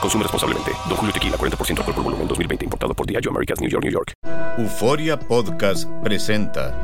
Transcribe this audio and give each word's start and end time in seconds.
Consume 0.00 0.22
responsablemente. 0.22 0.72
Don 0.88 0.96
Julio 0.96 1.12
Tequila, 1.12 1.36
40% 1.36 1.78
alcohol 1.78 1.94
por 1.94 2.04
volumen, 2.04 2.28
2020. 2.28 2.64
Importado 2.64 2.94
por 2.94 3.06
Diageo 3.06 3.30
Americas, 3.30 3.60
New 3.60 3.70
York, 3.70 3.84
New 3.84 3.92
York. 3.92 4.12
Euforia 4.58 5.18
Podcast 5.18 5.88
presenta 6.02 6.74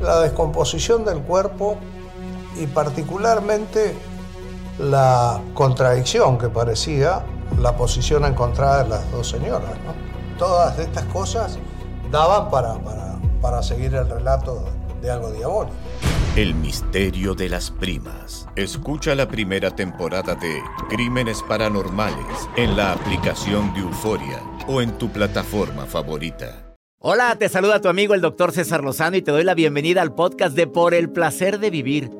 la 0.00 0.20
descomposición 0.20 1.04
del 1.04 1.18
cuerpo 1.20 1.76
y 2.56 2.66
particularmente 2.66 3.94
la 4.78 5.40
contradicción 5.54 6.38
que 6.38 6.48
parecía 6.48 7.22
la 7.58 7.76
posición 7.76 8.24
encontrada 8.24 8.84
de 8.84 8.88
las 8.90 9.10
dos 9.10 9.28
señoras. 9.28 9.70
¿no? 9.84 10.38
Todas 10.38 10.78
estas 10.78 11.04
cosas 11.06 11.58
daban 12.10 12.50
para, 12.50 12.74
para, 12.74 13.16
para 13.42 13.62
seguir 13.62 13.94
el 13.94 14.08
relato 14.08 14.64
de 15.02 15.10
algo 15.10 15.30
diabólico. 15.30 15.74
El 16.36 16.54
misterio 16.54 17.34
de 17.34 17.48
las 17.48 17.72
primas. 17.72 18.46
Escucha 18.54 19.16
la 19.16 19.26
primera 19.26 19.74
temporada 19.74 20.36
de 20.36 20.62
Crímenes 20.88 21.42
Paranormales 21.42 22.48
en 22.56 22.76
la 22.76 22.92
aplicación 22.92 23.74
de 23.74 23.80
Euforia 23.80 24.40
o 24.68 24.80
en 24.80 24.96
tu 24.96 25.10
plataforma 25.10 25.86
favorita. 25.86 26.76
Hola, 27.00 27.34
te 27.36 27.48
saluda 27.48 27.80
tu 27.80 27.88
amigo 27.88 28.14
el 28.14 28.20
doctor 28.20 28.52
César 28.52 28.84
Lozano 28.84 29.16
y 29.16 29.22
te 29.22 29.32
doy 29.32 29.42
la 29.42 29.54
bienvenida 29.54 30.02
al 30.02 30.14
podcast 30.14 30.54
de 30.54 30.68
Por 30.68 30.94
el 30.94 31.10
Placer 31.10 31.58
de 31.58 31.70
Vivir 31.70 32.19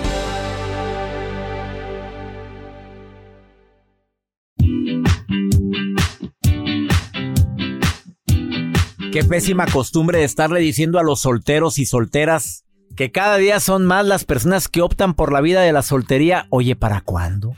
Qué 9.11 9.25
pésima 9.25 9.65
costumbre 9.65 10.19
de 10.19 10.23
estarle 10.23 10.61
diciendo 10.61 10.97
a 10.97 11.03
los 11.03 11.19
solteros 11.19 11.79
y 11.79 11.85
solteras 11.85 12.63
que 12.95 13.11
cada 13.11 13.35
día 13.35 13.59
son 13.59 13.85
más 13.85 14.05
las 14.05 14.23
personas 14.23 14.69
que 14.69 14.81
optan 14.81 15.15
por 15.15 15.33
la 15.33 15.41
vida 15.41 15.61
de 15.61 15.73
la 15.73 15.81
soltería. 15.81 16.47
Oye, 16.49 16.77
¿para 16.77 17.01
cuándo? 17.01 17.53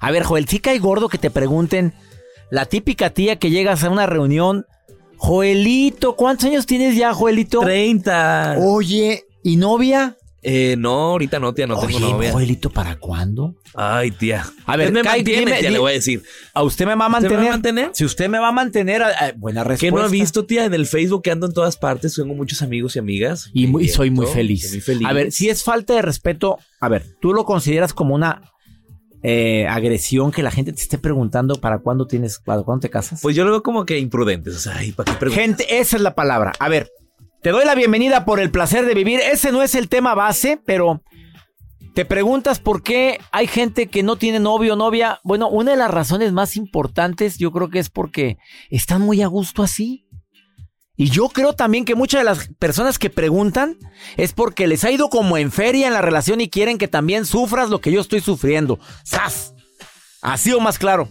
A 0.00 0.12
ver, 0.12 0.22
Joel, 0.22 0.46
sí 0.46 0.60
cae 0.60 0.78
gordo 0.78 1.08
que 1.08 1.18
te 1.18 1.30
pregunten, 1.30 1.94
la 2.48 2.66
típica 2.66 3.10
tía 3.10 3.40
que 3.40 3.50
llegas 3.50 3.82
a 3.82 3.90
una 3.90 4.06
reunión, 4.06 4.66
Joelito, 5.16 6.14
¿cuántos 6.14 6.44
años 6.46 6.64
tienes 6.64 6.94
ya, 6.96 7.12
Joelito? 7.12 7.58
30. 7.58 8.58
Oye, 8.60 9.24
¿y 9.42 9.56
novia? 9.56 10.16
Eh, 10.46 10.76
no, 10.78 10.90
ahorita 11.12 11.38
no, 11.40 11.54
tía, 11.54 11.66
no 11.66 11.78
tengo 11.80 11.96
Oye, 11.96 12.00
novia. 12.12 12.32
Joelito, 12.32 12.68
¿para 12.68 12.96
cuándo? 12.96 13.54
Ay, 13.74 14.10
tía. 14.10 14.44
A 14.66 14.76
ver, 14.76 14.92
me 14.92 15.02
mantiene, 15.02 15.52
tía, 15.58 15.70
le 15.70 15.78
voy 15.78 15.92
a 15.92 15.94
decir. 15.94 16.22
¿A 16.52 16.62
usted 16.62 16.84
me 16.86 16.94
va 16.94 17.06
a 17.06 17.08
¿Usted 17.08 17.12
mantener? 17.22 17.38
me 17.38 17.44
va 17.44 17.48
a 17.48 17.52
mantener? 17.56 17.90
Si 17.94 18.04
usted 18.04 18.28
me 18.28 18.38
va 18.38 18.48
a 18.48 18.52
mantener, 18.52 19.00
eh, 19.02 19.32
buena 19.36 19.62
Que 19.62 19.68
respuesta. 19.70 19.98
no 19.98 20.04
ha 20.04 20.08
visto, 20.08 20.44
tía, 20.44 20.66
en 20.66 20.74
el 20.74 20.86
Facebook 20.86 21.22
que 21.22 21.30
ando 21.30 21.46
en 21.46 21.54
todas 21.54 21.78
partes, 21.78 22.14
tengo 22.14 22.34
muchos 22.34 22.60
amigos 22.60 22.94
y 22.96 22.98
amigas. 22.98 23.50
Y, 23.54 23.66
muy- 23.68 23.88
soy 23.88 24.10
muy 24.10 24.26
feliz. 24.26 24.70
muy 24.70 24.80
feliz. 24.82 25.08
A 25.08 25.14
ver, 25.14 25.32
si 25.32 25.48
es 25.48 25.64
falta 25.64 25.94
de 25.94 26.02
respeto, 26.02 26.58
a 26.78 26.88
ver, 26.90 27.06
¿tú 27.22 27.32
lo 27.32 27.46
consideras 27.46 27.94
como 27.94 28.14
una 28.14 28.42
eh, 29.22 29.66
agresión 29.66 30.30
que 30.30 30.42
la 30.42 30.50
gente 30.50 30.74
te 30.74 30.82
esté 30.82 30.98
preguntando 30.98 31.54
para 31.54 31.78
cuándo 31.78 32.06
tienes, 32.06 32.38
para 32.44 32.62
cuándo 32.62 32.82
te 32.82 32.90
casas? 32.90 33.20
Pues 33.22 33.34
yo 33.34 33.44
lo 33.46 33.50
veo 33.52 33.62
como 33.62 33.86
que 33.86 33.98
imprudentes. 33.98 34.54
O 34.56 34.58
sea, 34.58 34.74
¿para 34.94 35.10
qué 35.10 35.18
preguntas? 35.18 35.32
gente, 35.42 35.78
esa 35.78 35.96
es 35.96 36.02
la 36.02 36.14
palabra. 36.14 36.52
A 36.58 36.68
ver, 36.68 36.90
te 37.44 37.50
doy 37.50 37.66
la 37.66 37.74
bienvenida 37.74 38.24
por 38.24 38.40
el 38.40 38.50
placer 38.50 38.86
de 38.86 38.94
vivir. 38.94 39.20
Ese 39.20 39.52
no 39.52 39.60
es 39.60 39.74
el 39.74 39.90
tema 39.90 40.14
base, 40.14 40.58
pero 40.64 41.02
te 41.94 42.06
preguntas 42.06 42.58
por 42.58 42.82
qué 42.82 43.20
hay 43.32 43.46
gente 43.46 43.88
que 43.88 44.02
no 44.02 44.16
tiene 44.16 44.40
novio 44.40 44.72
o 44.72 44.76
novia. 44.76 45.20
Bueno, 45.24 45.50
una 45.50 45.72
de 45.72 45.76
las 45.76 45.90
razones 45.90 46.32
más 46.32 46.56
importantes 46.56 47.36
yo 47.36 47.52
creo 47.52 47.68
que 47.68 47.80
es 47.80 47.90
porque 47.90 48.38
están 48.70 49.02
muy 49.02 49.20
a 49.20 49.26
gusto 49.26 49.62
así. 49.62 50.08
Y 50.96 51.10
yo 51.10 51.28
creo 51.28 51.52
también 51.52 51.84
que 51.84 51.94
muchas 51.94 52.22
de 52.22 52.24
las 52.24 52.48
personas 52.58 52.98
que 52.98 53.10
preguntan 53.10 53.76
es 54.16 54.32
porque 54.32 54.66
les 54.66 54.82
ha 54.84 54.90
ido 54.90 55.10
como 55.10 55.36
en 55.36 55.52
feria 55.52 55.86
en 55.86 55.92
la 55.92 56.00
relación 56.00 56.40
y 56.40 56.48
quieren 56.48 56.78
que 56.78 56.88
también 56.88 57.26
sufras 57.26 57.68
lo 57.68 57.82
que 57.82 57.92
yo 57.92 58.00
estoy 58.00 58.22
sufriendo. 58.22 58.78
¡Sas! 59.02 59.52
Así 60.22 60.50
o 60.54 60.60
más 60.60 60.78
claro. 60.78 61.10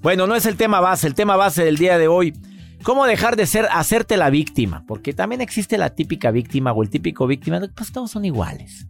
Bueno, 0.00 0.28
no 0.28 0.36
es 0.36 0.46
el 0.46 0.56
tema 0.56 0.78
base, 0.78 1.08
el 1.08 1.16
tema 1.16 1.34
base 1.34 1.64
del 1.64 1.76
día 1.76 1.98
de 1.98 2.06
hoy. 2.06 2.34
¿Cómo 2.82 3.06
dejar 3.06 3.36
de 3.36 3.46
ser, 3.46 3.68
hacerte 3.70 4.16
la 4.16 4.30
víctima? 4.30 4.84
Porque 4.88 5.12
también 5.12 5.40
existe 5.40 5.78
la 5.78 5.90
típica 5.90 6.30
víctima 6.30 6.72
o 6.72 6.82
el 6.82 6.90
típico 6.90 7.26
víctima. 7.26 7.60
Pues 7.74 7.92
todos 7.92 8.10
son 8.10 8.24
iguales. 8.24 8.88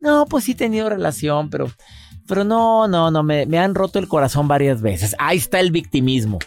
No, 0.00 0.26
pues 0.26 0.44
sí 0.44 0.52
he 0.52 0.54
tenido 0.56 0.88
relación, 0.88 1.50
pero, 1.50 1.70
pero 2.26 2.44
no, 2.44 2.88
no, 2.88 3.10
no, 3.10 3.22
me, 3.22 3.58
han 3.58 3.74
roto 3.74 3.98
el 3.98 4.08
corazón 4.08 4.48
varias 4.48 4.80
veces. 4.80 5.14
Ahí 5.18 5.38
está 5.38 5.60
el 5.60 5.70
victimismo. 5.70 6.38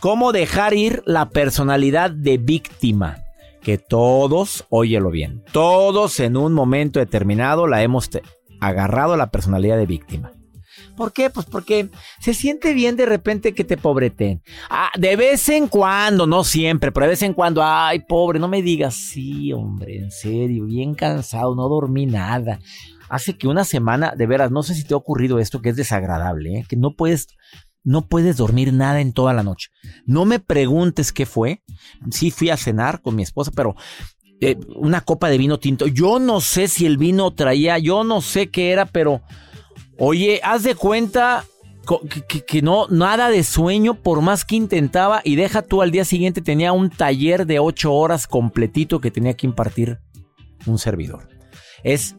¿Cómo 0.00 0.32
dejar 0.32 0.74
ir 0.74 1.02
la 1.06 1.28
personalidad 1.28 2.10
de 2.10 2.38
víctima? 2.38 3.18
Que 3.60 3.76
todos, 3.76 4.64
óyelo 4.70 5.10
bien, 5.10 5.44
todos 5.52 6.18
en 6.20 6.38
un 6.38 6.54
momento 6.54 6.98
determinado 6.98 7.66
la 7.66 7.82
hemos 7.82 8.08
agarrado 8.60 9.16
la 9.18 9.30
personalidad 9.30 9.76
de 9.76 9.84
víctima. 9.84 10.32
¿Por 11.00 11.14
qué? 11.14 11.30
Pues 11.30 11.46
porque 11.46 11.88
se 12.20 12.34
siente 12.34 12.74
bien 12.74 12.94
de 12.94 13.06
repente 13.06 13.54
que 13.54 13.64
te 13.64 13.78
pobreten. 13.78 14.42
Ah, 14.68 14.90
de 14.98 15.16
vez 15.16 15.48
en 15.48 15.66
cuando, 15.66 16.26
no 16.26 16.44
siempre, 16.44 16.92
pero 16.92 17.04
de 17.04 17.10
vez 17.12 17.22
en 17.22 17.32
cuando, 17.32 17.62
ay, 17.64 18.00
pobre, 18.00 18.38
no 18.38 18.48
me 18.48 18.60
digas, 18.60 18.96
sí, 18.96 19.50
hombre, 19.50 19.96
en 19.96 20.10
serio, 20.10 20.66
bien 20.66 20.94
cansado, 20.94 21.54
no 21.54 21.70
dormí 21.70 22.04
nada. 22.04 22.60
Hace 23.08 23.34
que 23.38 23.48
una 23.48 23.64
semana, 23.64 24.12
de 24.14 24.26
veras, 24.26 24.50
no 24.50 24.62
sé 24.62 24.74
si 24.74 24.84
te 24.84 24.92
ha 24.92 24.98
ocurrido 24.98 25.38
esto 25.38 25.62
que 25.62 25.70
es 25.70 25.76
desagradable, 25.76 26.58
¿eh? 26.58 26.66
que 26.68 26.76
no 26.76 26.94
puedes, 26.94 27.28
no 27.82 28.02
puedes 28.02 28.36
dormir 28.36 28.74
nada 28.74 29.00
en 29.00 29.14
toda 29.14 29.32
la 29.32 29.42
noche. 29.42 29.70
No 30.04 30.26
me 30.26 30.38
preguntes 30.38 31.14
qué 31.14 31.24
fue. 31.24 31.62
Sí 32.10 32.30
fui 32.30 32.50
a 32.50 32.58
cenar 32.58 33.00
con 33.00 33.16
mi 33.16 33.22
esposa, 33.22 33.52
pero 33.56 33.74
eh, 34.42 34.58
una 34.76 35.00
copa 35.00 35.30
de 35.30 35.38
vino 35.38 35.58
tinto. 35.58 35.86
Yo 35.86 36.18
no 36.18 36.42
sé 36.42 36.68
si 36.68 36.84
el 36.84 36.98
vino 36.98 37.30
traía, 37.30 37.78
yo 37.78 38.04
no 38.04 38.20
sé 38.20 38.50
qué 38.50 38.72
era, 38.72 38.84
pero 38.84 39.22
oye, 40.00 40.40
haz 40.42 40.64
de 40.64 40.74
cuenta 40.74 41.44
que- 42.28 42.44
que 42.44 42.62
no, 42.62 42.86
nada 42.88 43.30
de 43.30 43.42
sueño 43.44 43.94
por 43.94 44.20
más 44.20 44.44
que 44.44 44.56
intentaba 44.56 45.22
y 45.24 45.36
deja 45.36 45.62
tú 45.62 45.82
al 45.82 45.90
día 45.90 46.04
siguiente 46.04 46.40
tenía 46.40 46.72
un 46.72 46.90
taller 46.90 47.46
de 47.46 47.58
ocho 47.58 47.92
horas 47.92 48.26
completito 48.26 49.00
que 49.00 49.10
tenía 49.10 49.34
que 49.34 49.46
impartir 49.46 49.98
un 50.66 50.78
servidor. 50.78 51.28
Es 51.82 52.16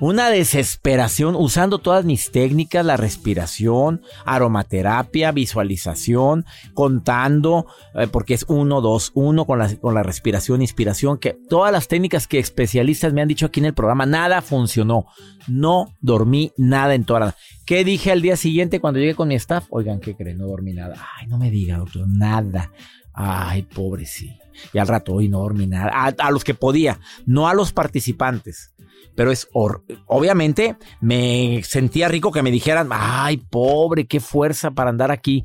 una 0.00 0.30
desesperación 0.30 1.34
usando 1.36 1.78
todas 1.78 2.04
mis 2.04 2.30
técnicas, 2.30 2.84
la 2.84 2.96
respiración, 2.96 4.02
aromaterapia, 4.24 5.32
visualización, 5.32 6.44
contando, 6.74 7.66
eh, 7.94 8.06
porque 8.06 8.34
es 8.34 8.44
uno, 8.48 8.80
dos, 8.80 9.12
uno 9.14 9.46
con 9.46 9.58
la, 9.58 9.74
con 9.76 9.94
la 9.94 10.02
respiración, 10.02 10.60
inspiración, 10.60 11.18
que 11.18 11.36
todas 11.48 11.72
las 11.72 11.88
técnicas 11.88 12.26
que 12.26 12.38
especialistas 12.38 13.12
me 13.12 13.22
han 13.22 13.28
dicho 13.28 13.46
aquí 13.46 13.60
en 13.60 13.66
el 13.66 13.74
programa, 13.74 14.06
nada 14.06 14.42
funcionó. 14.42 15.06
No 15.48 15.94
dormí 16.00 16.52
nada 16.56 16.94
en 16.94 17.04
toda 17.04 17.20
la... 17.20 17.34
¿Qué 17.64 17.84
dije 17.84 18.12
al 18.12 18.22
día 18.22 18.36
siguiente 18.36 18.80
cuando 18.80 19.00
llegué 19.00 19.14
con 19.14 19.28
mi 19.28 19.34
staff? 19.36 19.66
Oigan, 19.70 20.00
¿qué 20.00 20.14
creen? 20.14 20.38
No 20.38 20.46
dormí 20.46 20.72
nada. 20.72 20.96
Ay, 21.18 21.26
no 21.26 21.38
me 21.38 21.50
diga, 21.50 21.78
doctor, 21.78 22.06
nada. 22.08 22.72
Ay, 23.12 23.62
pobre, 23.62 24.06
sí. 24.06 24.36
Y 24.72 24.78
al 24.78 24.88
rato, 24.88 25.14
hoy 25.14 25.28
no 25.28 25.38
dormí 25.38 25.66
nada. 25.66 25.90
A, 25.92 26.06
a 26.18 26.30
los 26.30 26.44
que 26.44 26.54
podía, 26.54 27.00
no 27.24 27.48
a 27.48 27.54
los 27.54 27.72
participantes. 27.72 28.72
Pero 29.16 29.32
es, 29.32 29.48
obviamente, 29.52 30.76
me 31.00 31.62
sentía 31.64 32.08
rico 32.08 32.30
que 32.30 32.42
me 32.42 32.50
dijeran, 32.50 32.88
ay, 32.92 33.38
pobre, 33.38 34.06
qué 34.06 34.20
fuerza 34.20 34.70
para 34.70 34.90
andar 34.90 35.10
aquí. 35.10 35.44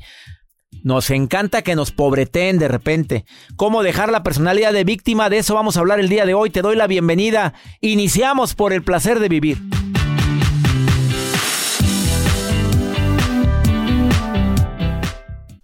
Nos 0.83 1.09
encanta 1.09 1.61
que 1.61 1.75
nos 1.75 1.91
pobreteen 1.91 2.57
de 2.57 2.67
repente. 2.67 3.25
¿Cómo 3.55 3.83
dejar 3.83 4.11
la 4.11 4.23
personalidad 4.23 4.73
de 4.73 4.83
víctima? 4.83 5.29
De 5.29 5.37
eso 5.37 5.53
vamos 5.53 5.77
a 5.77 5.79
hablar 5.79 5.99
el 5.99 6.09
día 6.09 6.25
de 6.25 6.33
hoy. 6.33 6.49
Te 6.49 6.61
doy 6.61 6.75
la 6.75 6.87
bienvenida. 6.87 7.53
Iniciamos 7.81 8.55
por 8.55 8.73
el 8.73 8.83
placer 8.83 9.19
de 9.19 9.29
vivir. 9.29 9.80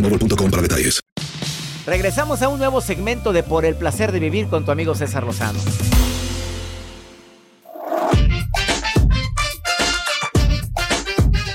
boostmobile.com 0.00 0.50
para 0.50 0.62
detalles. 0.62 1.00
Regresamos 1.86 2.42
a 2.42 2.48
un 2.48 2.58
nuevo 2.58 2.80
segmento 2.80 3.32
de 3.32 3.42
Por 3.42 3.64
el 3.64 3.76
placer 3.76 4.12
de 4.12 4.18
vivir 4.18 4.48
con 4.48 4.64
tu 4.64 4.72
amigo 4.72 4.94
César 4.94 5.24
Lozano. 5.24 5.60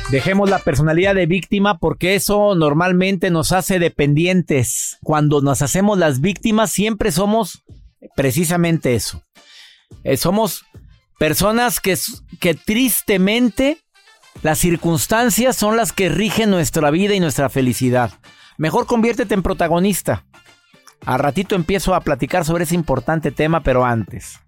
Dejemos 0.09 0.49
la 0.49 0.59
personalidad 0.59 1.15
de 1.15 1.25
víctima 1.25 1.77
porque 1.77 2.15
eso 2.15 2.53
normalmente 2.55 3.29
nos 3.29 3.53
hace 3.53 3.79
dependientes. 3.79 4.97
Cuando 5.03 5.41
nos 5.41 5.61
hacemos 5.61 5.97
las 5.97 6.19
víctimas 6.19 6.71
siempre 6.71 7.11
somos 7.11 7.63
precisamente 8.15 8.95
eso. 8.95 9.23
Eh, 10.03 10.17
somos 10.17 10.65
personas 11.17 11.79
que, 11.79 11.97
que 12.39 12.55
tristemente 12.55 13.77
las 14.43 14.59
circunstancias 14.59 15.55
son 15.55 15.77
las 15.77 15.93
que 15.93 16.09
rigen 16.09 16.49
nuestra 16.49 16.89
vida 16.91 17.13
y 17.13 17.19
nuestra 17.19 17.49
felicidad. 17.49 18.11
Mejor 18.61 18.85
conviértete 18.85 19.33
en 19.33 19.41
protagonista. 19.41 20.23
A 21.03 21.17
ratito 21.17 21.55
empiezo 21.55 21.95
a 21.95 22.01
platicar 22.01 22.45
sobre 22.45 22.65
ese 22.65 22.75
importante 22.75 23.31
tema, 23.31 23.63
pero 23.63 23.83
antes. 23.83 24.39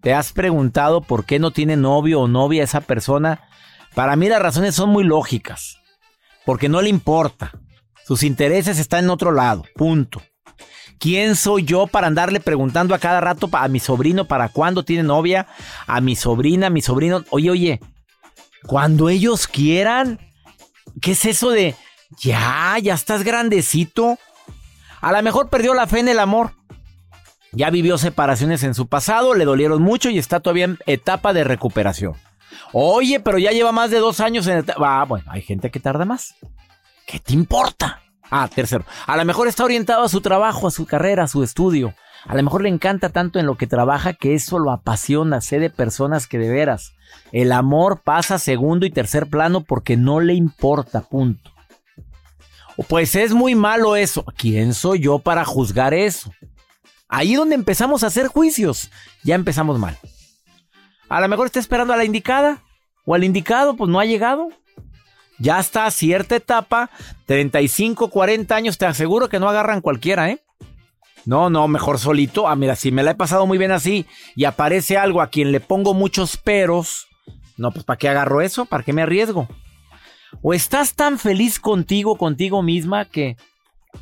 ¿Te 0.00 0.14
has 0.14 0.32
preguntado 0.32 1.00
por 1.00 1.24
qué 1.24 1.40
no 1.40 1.50
tiene 1.50 1.76
novio 1.76 2.20
o 2.20 2.28
novia 2.28 2.62
esa 2.62 2.80
persona? 2.80 3.40
Para 3.96 4.14
mí 4.14 4.28
las 4.28 4.40
razones 4.40 4.76
son 4.76 4.90
muy 4.90 5.02
lógicas. 5.02 5.80
Porque 6.46 6.68
no 6.68 6.80
le 6.80 6.90
importa. 6.90 7.50
Sus 8.06 8.22
intereses 8.22 8.78
están 8.78 9.06
en 9.06 9.10
otro 9.10 9.32
lado. 9.32 9.64
Punto. 9.74 10.22
¿Quién 11.00 11.34
soy 11.34 11.64
yo 11.64 11.88
para 11.88 12.06
andarle 12.06 12.38
preguntando 12.38 12.94
a 12.94 13.00
cada 13.00 13.20
rato 13.20 13.50
a 13.50 13.66
mi 13.66 13.80
sobrino 13.80 14.28
para 14.28 14.48
cuándo 14.48 14.84
tiene 14.84 15.02
novia? 15.02 15.48
A 15.88 16.00
mi 16.00 16.14
sobrina, 16.14 16.68
a 16.68 16.70
mi 16.70 16.82
sobrino. 16.82 17.24
Oye, 17.30 17.50
oye, 17.50 17.80
cuando 18.64 19.08
ellos 19.08 19.48
quieran. 19.48 20.20
¿Qué 21.00 21.12
es 21.12 21.24
eso 21.24 21.50
de 21.50 21.74
ya, 22.20 22.76
ya 22.82 22.94
estás 22.94 23.24
grandecito? 23.24 24.18
A 25.00 25.12
lo 25.12 25.22
mejor 25.22 25.48
perdió 25.48 25.74
la 25.74 25.86
fe 25.86 26.00
en 26.00 26.08
el 26.08 26.18
amor. 26.18 26.52
Ya 27.52 27.70
vivió 27.70 27.96
separaciones 27.96 28.62
en 28.62 28.74
su 28.74 28.86
pasado, 28.86 29.34
le 29.34 29.44
dolieron 29.44 29.82
mucho 29.82 30.10
y 30.10 30.18
está 30.18 30.40
todavía 30.40 30.66
en 30.66 30.78
etapa 30.86 31.32
de 31.32 31.44
recuperación. 31.44 32.14
Oye, 32.72 33.20
pero 33.20 33.38
ya 33.38 33.52
lleva 33.52 33.72
más 33.72 33.90
de 33.90 33.98
dos 33.98 34.20
años 34.20 34.46
en 34.46 34.58
etapa. 34.58 35.00
Ah, 35.00 35.04
bueno, 35.04 35.24
hay 35.30 35.42
gente 35.42 35.70
que 35.70 35.80
tarda 35.80 36.04
más. 36.04 36.34
¿Qué 37.06 37.18
te 37.18 37.32
importa? 37.32 38.02
Ah, 38.30 38.48
tercero. 38.54 38.84
A 39.06 39.16
lo 39.16 39.24
mejor 39.24 39.48
está 39.48 39.64
orientado 39.64 40.04
a 40.04 40.08
su 40.08 40.20
trabajo, 40.20 40.66
a 40.66 40.70
su 40.70 40.84
carrera, 40.84 41.24
a 41.24 41.28
su 41.28 41.42
estudio. 41.42 41.94
A 42.26 42.34
lo 42.34 42.42
mejor 42.42 42.62
le 42.62 42.68
encanta 42.68 43.08
tanto 43.08 43.38
en 43.38 43.46
lo 43.46 43.56
que 43.56 43.66
trabaja 43.66 44.12
que 44.12 44.34
eso 44.34 44.58
lo 44.58 44.70
apasiona. 44.70 45.40
Sé 45.40 45.58
de 45.58 45.70
personas 45.70 46.26
que 46.26 46.38
de 46.38 46.50
veras 46.50 46.92
el 47.32 47.52
amor 47.52 48.00
pasa 48.02 48.38
segundo 48.38 48.86
y 48.86 48.90
tercer 48.90 49.26
plano 49.26 49.62
porque 49.62 49.96
no 49.96 50.20
le 50.20 50.34
importa, 50.34 51.02
punto. 51.02 51.50
Pues 52.86 53.16
es 53.16 53.32
muy 53.32 53.54
malo 53.54 53.96
eso. 53.96 54.24
¿Quién 54.36 54.72
soy 54.72 55.00
yo 55.00 55.18
para 55.18 55.44
juzgar 55.44 55.94
eso? 55.94 56.32
Ahí 57.08 57.34
donde 57.34 57.54
empezamos 57.54 58.04
a 58.04 58.08
hacer 58.08 58.28
juicios, 58.28 58.90
ya 59.24 59.34
empezamos 59.34 59.78
mal. 59.78 59.98
A 61.08 61.20
lo 61.20 61.28
mejor 61.28 61.46
está 61.46 61.58
esperando 61.58 61.92
a 61.92 61.96
la 61.96 62.04
indicada 62.04 62.62
o 63.04 63.14
al 63.14 63.24
indicado, 63.24 63.76
pues 63.76 63.90
no 63.90 63.98
ha 63.98 64.04
llegado. 64.04 64.48
Ya 65.38 65.58
está 65.58 65.86
a 65.86 65.90
cierta 65.90 66.36
etapa, 66.36 66.90
35, 67.26 68.10
40 68.10 68.54
años, 68.54 68.76
te 68.78 68.86
aseguro 68.86 69.28
que 69.28 69.38
no 69.38 69.48
agarran 69.48 69.80
cualquiera, 69.80 70.30
¿eh? 70.30 70.40
No, 71.24 71.48
no, 71.50 71.68
mejor 71.68 71.98
solito. 71.98 72.48
Ah, 72.48 72.56
mira, 72.56 72.76
si 72.76 72.90
me 72.90 73.02
la 73.02 73.12
he 73.12 73.14
pasado 73.14 73.46
muy 73.46 73.58
bien 73.58 73.70
así 73.70 74.06
y 74.34 74.44
aparece 74.44 74.96
algo 74.96 75.22
a 75.22 75.28
quien 75.28 75.52
le 75.52 75.60
pongo 75.60 75.94
muchos 75.94 76.36
peros, 76.36 77.06
no, 77.56 77.70
pues 77.70 77.84
¿para 77.84 77.98
qué 77.98 78.08
agarro 78.08 78.40
eso? 78.40 78.66
¿Para 78.66 78.82
qué 78.82 78.92
me 78.92 79.02
arriesgo? 79.02 79.48
O 80.42 80.54
estás 80.54 80.94
tan 80.94 81.18
feliz 81.18 81.58
contigo, 81.58 82.16
contigo 82.16 82.62
misma, 82.62 83.04
que 83.06 83.36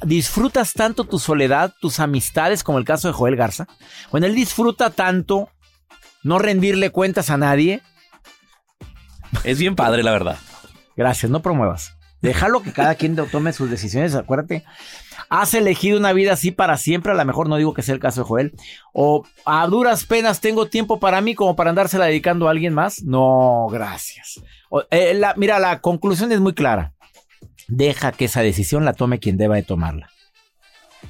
disfrutas 0.05 0.73
tanto 0.73 1.05
tu 1.05 1.19
soledad, 1.19 1.73
tus 1.81 2.01
amistades, 2.01 2.63
como 2.63 2.79
el 2.79 2.85
caso 2.85 3.09
de 3.09 3.15
Joel 3.15 3.37
Garza. 3.37 3.67
Bueno, 4.11 4.27
él 4.27 4.35
disfruta 4.35 4.91
tanto 4.91 5.51
no 6.23 6.39
rendirle 6.39 6.91
cuentas 6.91 7.31
a 7.31 7.37
nadie. 7.37 7.83
Es 9.45 9.59
bien 9.59 9.77
padre, 9.77 10.03
la 10.03 10.13
verdad. 10.13 10.39
Gracias, 10.97 11.31
no 11.31 11.43
promuevas. 11.43 11.97
Déjalo 12.23 12.63
que 12.63 12.73
cada 12.73 12.95
quien 12.95 13.15
tome 13.31 13.53
sus 13.53 13.71
decisiones, 13.71 14.15
acuérdate. 14.15 14.65
¿Has 15.29 15.55
elegido 15.55 15.99
una 15.99 16.13
vida 16.13 16.33
así 16.33 16.51
para 16.51 16.77
siempre? 16.77 17.13
A 17.13 17.15
lo 17.15 17.25
mejor 17.25 17.49
no 17.49 17.57
digo 17.57 17.75
que 17.75 17.83
sea 17.83 17.95
el 17.95 18.01
caso 18.01 18.23
de 18.23 18.27
Joel. 18.27 18.53
¿O 18.93 19.25
a 19.45 19.67
duras 19.67 20.05
penas 20.05 20.41
tengo 20.41 20.67
tiempo 20.67 20.99
para 20.99 21.21
mí 21.21 21.35
como 21.35 21.55
para 21.55 21.71
andársela 21.71 22.07
dedicando 22.07 22.49
a 22.49 22.51
alguien 22.51 22.75
más? 22.75 23.03
No, 23.03 23.67
gracias. 23.71 24.41
Eh, 24.91 25.21
mira, 25.37 25.59
la 25.59 25.81
conclusión 25.81 26.33
es 26.33 26.41
muy 26.41 26.55
clara. 26.55 26.95
Deja 27.69 28.13
que 28.13 28.27
esa 28.27 28.43
decisión 28.43 28.85
la 28.85 28.93
tome 28.93 29.19
quien 29.19 29.37
deba 29.37 29.57
de 29.57 29.63
tomarla. 29.63 30.11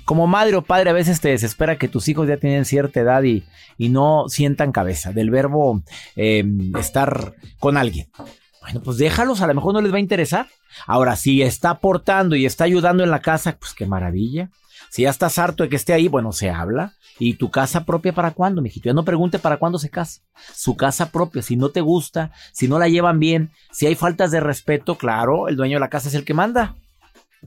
Como 0.04 0.26
madre 0.26 0.56
o 0.56 0.62
padre 0.62 0.90
a 0.90 0.94
veces 0.94 1.20
te 1.20 1.28
desespera 1.28 1.78
que 1.78 1.88
tus 1.88 2.08
hijos 2.08 2.28
ya 2.28 2.36
tienen 2.36 2.64
cierta 2.64 3.00
edad 3.00 3.22
y, 3.22 3.44
no 3.78 4.28
sientan 4.28 4.72
cabeza 4.72 5.12
del 5.12 5.30
verbo 5.30 5.82
em, 6.16 6.74
estar 6.76 7.34
con 7.58 7.76
alguien. 7.76 8.08
Bueno, 8.62 8.82
pues 8.82 8.96
déjalos, 8.98 9.42
a 9.42 9.46
lo 9.46 9.54
mejor 9.54 9.74
no 9.74 9.80
les 9.80 9.92
va 9.92 9.96
a 9.96 10.00
interesar. 10.00 10.48
Ahora, 10.86 11.16
si 11.16 11.42
está 11.42 11.70
aportando 11.70 12.36
y 12.36 12.46
está 12.46 12.64
ayudando 12.64 13.04
en 13.04 13.10
la 13.10 13.20
casa, 13.20 13.56
pues 13.58 13.74
qué 13.74 13.86
maravilla. 13.86 14.50
Si 14.90 15.02
ya 15.02 15.10
estás 15.10 15.38
harto 15.38 15.62
de 15.62 15.68
que 15.68 15.76
esté 15.76 15.92
ahí, 15.92 16.08
bueno, 16.08 16.32
se 16.32 16.50
habla. 16.50 16.94
¿Y 17.18 17.34
tu 17.34 17.50
casa 17.50 17.84
propia 17.84 18.12
para 18.12 18.32
cuándo, 18.32 18.60
mijito? 18.60 18.88
Ya 18.88 18.92
no 18.92 19.04
pregunte 19.04 19.38
para 19.38 19.56
cuándo 19.56 19.78
se 19.78 19.90
casa. 19.90 20.20
Su 20.54 20.76
casa 20.76 21.10
propia, 21.10 21.42
si 21.42 21.56
no 21.56 21.70
te 21.70 21.80
gusta, 21.80 22.32
si 22.52 22.68
no 22.68 22.78
la 22.78 22.88
llevan 22.88 23.18
bien, 23.18 23.52
si 23.72 23.86
hay 23.86 23.94
faltas 23.94 24.30
de 24.30 24.40
respeto, 24.40 24.96
claro, 24.96 25.48
el 25.48 25.56
dueño 25.56 25.76
de 25.76 25.80
la 25.80 25.88
casa 25.88 26.08
es 26.08 26.14
el 26.14 26.24
que 26.24 26.34
manda. 26.34 26.76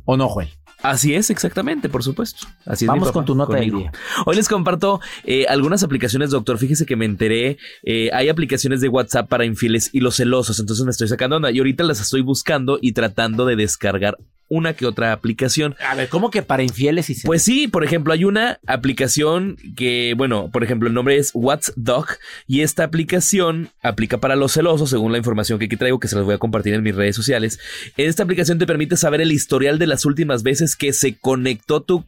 ¿O 0.05 0.17
no, 0.17 0.27
Joel? 0.27 0.49
Así 0.81 1.13
es, 1.13 1.29
exactamente, 1.29 1.89
por 1.89 2.03
supuesto. 2.03 2.47
Así 2.65 2.85
Vamos 2.85 3.11
con 3.11 3.25
tu 3.25 3.35
nota 3.35 3.57
de 3.57 3.65
día. 3.65 3.91
Hoy 4.25 4.35
les 4.37 4.47
comparto 4.47 5.01
eh, 5.25 5.45
algunas 5.49 5.83
aplicaciones, 5.83 6.31
doctor. 6.31 6.57
Fíjese 6.57 6.85
que 6.85 6.95
me 6.95 7.03
enteré. 7.05 7.57
Eh, 7.83 8.09
hay 8.13 8.29
aplicaciones 8.29 8.79
de 8.79 8.87
WhatsApp 8.87 9.27
para 9.27 9.43
infieles 9.43 9.89
y 9.91 9.99
los 9.99 10.15
celosos. 10.15 10.57
Entonces 10.59 10.85
me 10.85 10.91
estoy 10.91 11.09
sacando 11.09 11.35
onda. 11.35 11.51
Y 11.51 11.57
ahorita 11.57 11.83
las 11.83 11.99
estoy 11.99 12.21
buscando 12.21 12.79
y 12.81 12.93
tratando 12.93 13.45
de 13.45 13.57
descargar 13.57 14.17
una 14.49 14.73
que 14.73 14.85
otra 14.85 15.13
aplicación. 15.13 15.75
A 15.87 15.95
ver, 15.95 16.09
¿cómo 16.09 16.29
que 16.31 16.41
para 16.41 16.63
infieles 16.63 17.09
y 17.09 17.15
Pues 17.21 17.43
sí, 17.43 17.67
por 17.67 17.83
ejemplo, 17.83 18.13
hay 18.13 18.25
una 18.25 18.59
aplicación 18.67 19.57
que, 19.75 20.13
bueno, 20.17 20.49
por 20.51 20.63
ejemplo, 20.63 20.87
el 20.87 20.93
nombre 20.93 21.17
es 21.17 21.31
WhatsDog 21.33 22.07
y 22.47 22.61
esta 22.61 22.83
aplicación 22.83 23.69
aplica 23.81 24.17
para 24.17 24.35
los 24.35 24.53
celosos, 24.53 24.89
según 24.89 25.11
la 25.11 25.17
información 25.17 25.59
que 25.59 25.65
aquí 25.65 25.77
traigo, 25.77 25.99
que 25.99 26.07
se 26.07 26.15
las 26.15 26.25
voy 26.25 26.35
a 26.35 26.39
compartir 26.39 26.73
en 26.73 26.83
mis 26.83 26.95
redes 26.95 27.15
sociales. 27.15 27.59
Esta 27.95 28.23
aplicación 28.23 28.57
te 28.59 28.67
permite 28.67 28.97
saber 28.97 29.21
el 29.21 29.31
historial 29.31 29.79
de 29.79 29.87
las 29.87 30.05
últimas 30.05 30.43
veces 30.43 30.75
que 30.75 30.93
se 30.93 31.15
conectó 31.15 31.81
tu, 31.81 32.03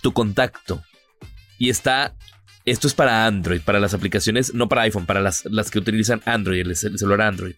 tu 0.00 0.12
contacto. 0.12 0.82
Y 1.58 1.70
está 1.70 2.14
Esto 2.64 2.86
es 2.86 2.94
para 2.94 3.26
Android, 3.26 3.60
para 3.60 3.80
las 3.80 3.92
aplicaciones, 3.94 4.54
no 4.54 4.68
para 4.68 4.82
iPhone, 4.82 5.04
para 5.06 5.20
las, 5.20 5.44
las 5.46 5.70
que 5.70 5.78
utilizan 5.80 6.22
Android, 6.26 6.60
el, 6.60 6.70
cel- 6.76 6.96
celular 6.96 7.22
Android. 7.22 7.54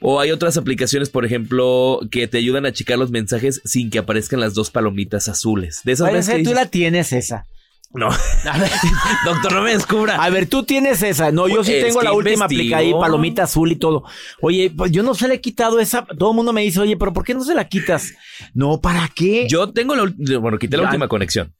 O 0.00 0.20
hay 0.20 0.30
otras 0.30 0.56
aplicaciones, 0.58 1.08
por 1.10 1.24
ejemplo, 1.24 2.00
que 2.10 2.28
te 2.28 2.38
ayudan 2.38 2.66
a 2.66 2.68
achicar 2.68 2.98
los 2.98 3.10
mensajes 3.10 3.62
sin 3.64 3.88
que 3.90 3.98
aparezcan 3.98 4.40
las 4.40 4.52
dos 4.54 4.70
palomitas 4.70 5.28
azules. 5.28 5.80
De 5.84 5.92
esas 5.92 6.08
Oye, 6.08 6.16
veces 6.16 6.34
que 6.34 6.42
tú 6.42 6.50
dices- 6.50 6.54
la 6.64 6.66
tienes 6.66 7.12
esa. 7.12 7.46
No. 7.94 8.08
Doctor, 9.24 9.52
no 9.52 9.62
me 9.62 9.72
descubra. 9.72 10.16
A 10.22 10.30
ver, 10.30 10.46
tú 10.46 10.62
tienes 10.64 11.02
esa. 11.02 11.30
No, 11.30 11.46
yo 11.48 11.62
sí 11.62 11.74
Es 11.74 11.84
tengo 11.86 12.00
la 12.02 12.12
última 12.12 12.44
investigo. 12.46 12.60
aplica 12.60 12.76
ahí, 12.78 12.92
palomita 12.92 13.42
azul 13.44 13.70
y 13.70 13.76
todo. 13.76 14.04
Oye, 14.40 14.72
pues 14.74 14.92
yo 14.92 15.02
no 15.02 15.14
se 15.14 15.28
le 15.28 15.34
he 15.34 15.40
quitado 15.42 15.78
esa. 15.78 16.04
Todo 16.06 16.30
el 16.30 16.36
mundo 16.36 16.52
me 16.54 16.62
dice, 16.62 16.80
oye, 16.80 16.96
pero 16.96 17.12
¿por 17.12 17.22
qué 17.24 17.34
no 17.34 17.44
se 17.44 17.54
la 17.54 17.68
quitas? 17.68 18.12
No, 18.54 18.80
¿para 18.80 19.08
qué? 19.14 19.46
Yo 19.48 19.70
tengo 19.72 19.94
la 19.94 20.04
ul- 20.04 20.38
bueno, 20.40 20.58
quité 20.58 20.76
la 20.78 20.84
Ya. 20.84 20.88
última 20.88 21.08
conexión. 21.08 21.52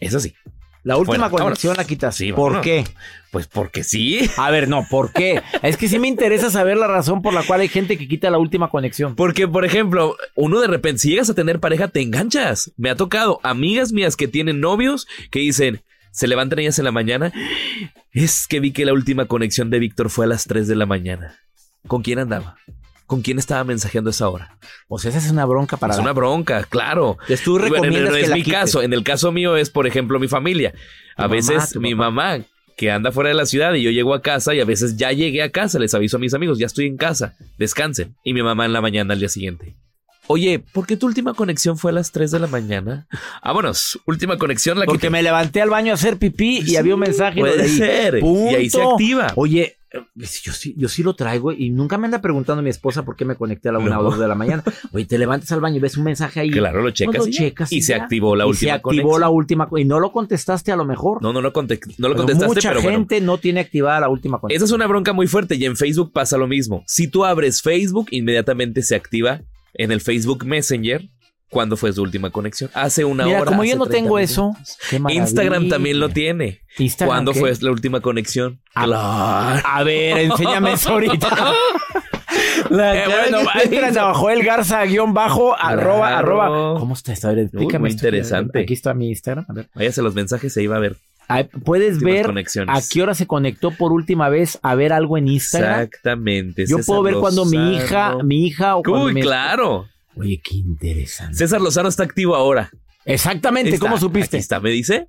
Eso 0.00 0.18
sí. 0.18 0.34
La 0.84 0.98
última 0.98 1.28
Bueno, 1.28 1.46
conexión 1.46 1.76
la 1.76 1.84
quitas. 1.84 2.14
Sí, 2.14 2.32
¿Por 2.32 2.60
qué? 2.60 2.84
Pues 3.30 3.48
porque 3.48 3.82
sí. 3.82 4.30
A 4.36 4.50
ver, 4.50 4.68
no, 4.68 4.86
¿por 4.88 5.12
qué? 5.12 5.42
Es 5.62 5.76
que 5.76 5.88
sí 5.88 5.98
me 5.98 6.06
interesa 6.06 6.50
saber 6.50 6.76
la 6.76 6.86
razón 6.86 7.22
por 7.22 7.32
la 7.32 7.42
cual 7.42 7.62
hay 7.62 7.68
gente 7.68 7.98
que 7.98 8.06
quita 8.06 8.30
la 8.30 8.38
última 8.38 8.68
conexión. 8.68 9.16
Porque, 9.16 9.48
por 9.48 9.64
ejemplo, 9.64 10.16
uno 10.36 10.60
de 10.60 10.68
repente, 10.68 11.00
si 11.00 11.10
llegas 11.10 11.30
a 11.30 11.34
tener 11.34 11.58
pareja, 11.58 11.88
te 11.88 12.00
enganchas. 12.00 12.70
Me 12.76 12.90
ha 12.90 12.96
tocado 12.96 13.40
amigas 13.42 13.92
mías 13.92 14.14
que 14.14 14.28
tienen 14.28 14.60
novios 14.60 15.08
que 15.30 15.40
dicen, 15.40 15.82
se 16.12 16.28
levantan 16.28 16.60
ellas 16.60 16.78
en 16.78 16.84
la 16.84 16.92
mañana. 16.92 17.32
Es 18.12 18.46
que 18.46 18.60
vi 18.60 18.70
que 18.72 18.84
la 18.84 18.92
última 18.92 19.26
conexión 19.26 19.70
de 19.70 19.80
Víctor 19.80 20.10
fue 20.10 20.26
a 20.26 20.28
las 20.28 20.44
3 20.44 20.68
de 20.68 20.76
la 20.76 20.86
mañana. 20.86 21.40
¿Con 21.88 22.02
quién 22.02 22.18
andaba? 22.18 22.56
¿Con 23.06 23.20
quién 23.22 23.38
estaba 23.38 23.62
mensajeando 23.64 24.08
a 24.08 24.12
esa 24.12 24.28
hora? 24.28 24.56
Pues 24.88 25.04
esa 25.04 25.18
es 25.18 25.30
una 25.30 25.44
bronca 25.44 25.76
para 25.76 25.92
es 25.94 26.00
una 26.00 26.12
bronca, 26.12 26.64
claro. 26.64 27.18
Entonces, 27.22 27.42
tú 27.42 27.52
Bueno, 27.58 27.74
recomiendas 27.74 28.10
no 28.10 28.16
que 28.16 28.22
es 28.22 28.30
mi 28.30 28.42
quites. 28.42 28.52
caso. 28.60 28.82
En 28.82 28.92
el 28.94 29.02
caso 29.02 29.30
mío 29.30 29.56
es, 29.56 29.68
por 29.70 29.86
ejemplo, 29.86 30.18
mi 30.18 30.28
familia. 30.28 30.72
A 31.16 31.24
Tu 31.26 31.30
veces 31.32 31.74
mamá, 31.76 31.88
mi 31.88 31.94
papá. 31.94 32.10
mamá 32.10 32.44
que 32.76 32.90
anda 32.90 33.12
fuera 33.12 33.28
de 33.28 33.34
la 33.34 33.46
ciudad 33.46 33.74
y 33.74 33.82
yo 33.82 33.90
llego 33.90 34.14
a 34.14 34.22
casa 34.22 34.54
y 34.54 34.60
a 34.60 34.64
veces 34.64 34.96
ya 34.96 35.12
llegué 35.12 35.42
a 35.42 35.50
casa, 35.50 35.78
les 35.78 35.94
aviso 35.94 36.16
a 36.16 36.20
mis 36.20 36.34
amigos, 36.34 36.58
ya 36.58 36.66
estoy 36.66 36.86
en 36.86 36.96
casa, 36.96 37.36
descansen. 37.58 38.16
Y 38.24 38.32
mi 38.34 38.42
mamá 38.42 38.64
en 38.66 38.72
la 38.72 38.80
mañana 38.80 39.12
al 39.14 39.20
día 39.20 39.28
siguiente. 39.28 39.76
Oye, 40.26 40.58
¿por 40.72 40.86
qué 40.86 40.96
tu 40.96 41.06
última 41.06 41.34
conexión 41.34 41.76
fue 41.76 41.90
a 41.90 41.94
las 41.94 42.10
3 42.10 42.30
de 42.30 42.38
la 42.38 42.46
mañana? 42.46 43.06
Vámonos, 43.44 44.00
última 44.06 44.38
conexión 44.38 44.78
la 44.78 44.86
Porque 44.86 45.02
que 45.02 45.10
me 45.10 45.22
levanté 45.22 45.60
al 45.60 45.68
baño 45.70 45.92
a 45.92 45.94
hacer 45.96 46.16
pipí 46.16 46.58
y 46.58 46.62
Sí, 46.66 46.76
había 46.76 46.94
un 46.94 47.00
mensaje. 47.00 47.40
puede 47.40 47.68
ser. 47.68 48.20
Y 48.22 48.54
ahí 48.54 48.70
se 48.70 48.82
activa. 48.82 49.32
Oye, 49.36 49.76
eh, 49.92 50.00
yo 50.16 50.52
sí, 50.52 50.74
yo 50.78 50.88
sí 50.88 51.02
lo 51.02 51.14
traigo 51.14 51.52
y 51.52 51.68
nunca 51.68 51.98
me 51.98 52.06
anda 52.06 52.22
preguntando 52.22 52.62
mi 52.62 52.70
esposa 52.70 53.04
por 53.04 53.16
qué 53.16 53.26
me 53.26 53.36
conecté 53.36 53.68
a 53.68 53.72
la 53.72 53.78
una 53.80 53.96
No. 53.96 54.00
o 54.00 54.04
dos 54.04 54.18
de 54.18 54.26
la 54.26 54.34
mañana. 54.34 54.64
Oye, 54.92 55.04
te 55.04 55.18
levantas 55.18 55.52
al 55.52 55.60
baño 55.60 55.76
y 55.76 55.80
ves 55.80 55.98
un 55.98 56.04
mensaje 56.04 56.40
ahí. 56.40 56.50
Claro, 56.50 56.80
lo 56.82 56.90
checas, 56.90 57.16
lo 57.18 57.26
y, 57.28 57.32
ya. 57.32 57.38
checas 57.40 57.70
y 57.72 57.82
se 57.82 57.94
activó 57.94 58.34
la 58.34 58.44
Y 58.44 58.48
última 58.48 58.70
se 58.70 58.70
activó 58.76 58.90
conexión. 59.10 59.20
la 59.20 59.28
última 59.28 59.68
y 59.76 59.84
no 59.84 60.00
lo 60.00 60.10
contestaste 60.10 60.72
a 60.72 60.76
lo 60.76 60.86
mejor. 60.86 61.22
No, 61.22 61.34
no, 61.34 61.42
no, 61.42 61.52
conte- 61.52 61.78
no 61.98 62.08
lo 62.08 62.14
Pero 62.14 62.16
contestaste, 62.16 62.46
mucha 62.48 62.68
pero 62.70 62.80
bueno. 62.80 62.98
gente 62.98 63.20
no 63.20 63.36
tiene 63.36 63.60
activada 63.60 64.00
la 64.00 64.08
última 64.08 64.40
conexión. 64.40 64.56
Esa 64.56 64.64
es 64.64 64.72
una 64.72 64.86
bronca 64.86 65.12
muy 65.12 65.26
fuerte 65.26 65.56
y 65.56 65.66
en 65.66 65.76
Facebook 65.76 66.12
pasa 66.12 66.38
lo 66.38 66.46
mismo. 66.46 66.82
Si 66.86 67.08
tú 67.08 67.26
abres 67.26 67.60
Facebook, 67.60 68.08
inmediatamente 68.10 68.82
se 68.82 68.94
activa 68.96 69.42
en 69.74 69.92
el 69.92 70.00
Facebook 70.00 70.44
Messenger 70.44 71.02
cuándo 71.50 71.76
fue 71.76 71.92
su 71.92 72.02
última 72.02 72.30
conexión. 72.30 72.68
Hace 72.74 73.04
una 73.04 73.26
Mira, 73.26 73.42
hora. 73.42 73.50
como 73.50 73.62
yo 73.64 73.76
no 73.76 73.86
30 73.86 73.96
tengo 73.96 74.16
minutos. 74.16 74.30
eso, 74.32 74.56
qué. 74.90 75.14
Instagram 75.14 75.68
también 75.68 76.00
lo 76.00 76.08
tiene. 76.08 76.60
Instagram, 76.78 77.08
¿Cuándo 77.08 77.32
¿qué? 77.32 77.38
fue 77.40 77.52
la 77.60 77.70
última 77.70 78.00
conexión? 78.00 78.60
A 78.74 79.82
ver, 79.84 80.18
enséñame 80.18 80.72
eso 80.72 80.90
ahorita. 80.90 81.28
La 82.70 82.96
Eh, 82.96 83.04
bueno, 83.06 83.48
que 83.52 83.58
te 83.68 83.74
entran 83.76 83.92
hizo. 83.92 84.00
a 84.00 84.14
Joel 84.14 84.42
Garza 84.42 84.84
guion 84.84 85.14
bajo 85.14 85.54
arroba 85.56 86.18
arroba. 86.18 86.78
¿Cómo 86.80 86.94
está 86.94 87.12
esto? 87.12 87.28
A 87.28 87.32
ver, 87.34 87.44
explícame 87.44 87.78
muy 87.80 87.90
esto. 87.90 88.06
interesante. 88.06 88.60
Aquí 88.60 88.72
está 88.74 88.94
mi 88.94 89.08
Instagram. 89.10 89.44
A 89.48 89.52
ver. 89.52 89.68
Váyase 89.74 90.02
los 90.02 90.14
mensajes, 90.14 90.52
se 90.52 90.62
iba 90.62 90.76
a 90.76 90.80
ver. 90.80 90.96
Puedes 91.64 92.02
Últimas 92.02 92.54
ver 92.54 92.66
a 92.68 92.80
qué 92.82 93.02
hora 93.02 93.14
se 93.14 93.26
conectó 93.26 93.70
por 93.70 93.92
última 93.92 94.28
vez 94.28 94.58
a 94.62 94.74
ver 94.74 94.92
algo 94.92 95.18
en 95.18 95.28
Instagram. 95.28 95.80
Exactamente. 95.82 96.66
Yo 96.66 96.78
César 96.78 96.86
puedo 96.86 97.02
ver 97.02 97.14
cuando 97.14 97.44
mi 97.44 97.76
hija, 97.76 98.16
mi 98.22 98.46
hija 98.46 98.76
o 98.76 98.82
cuando 98.82 99.06
Uy, 99.06 99.20
claro. 99.20 99.88
Oye, 100.16 100.40
qué 100.42 100.56
interesante. 100.56 101.34
César 101.34 101.60
Lozano 101.60 101.88
está 101.88 102.04
activo 102.04 102.34
ahora. 102.36 102.70
Exactamente, 103.04 103.70
Está, 103.70 103.80
¿cómo 103.80 103.98
supiste? 103.98 104.36
Aquí 104.36 104.40
está, 104.40 104.60
me 104.60 104.70
dice. 104.70 105.08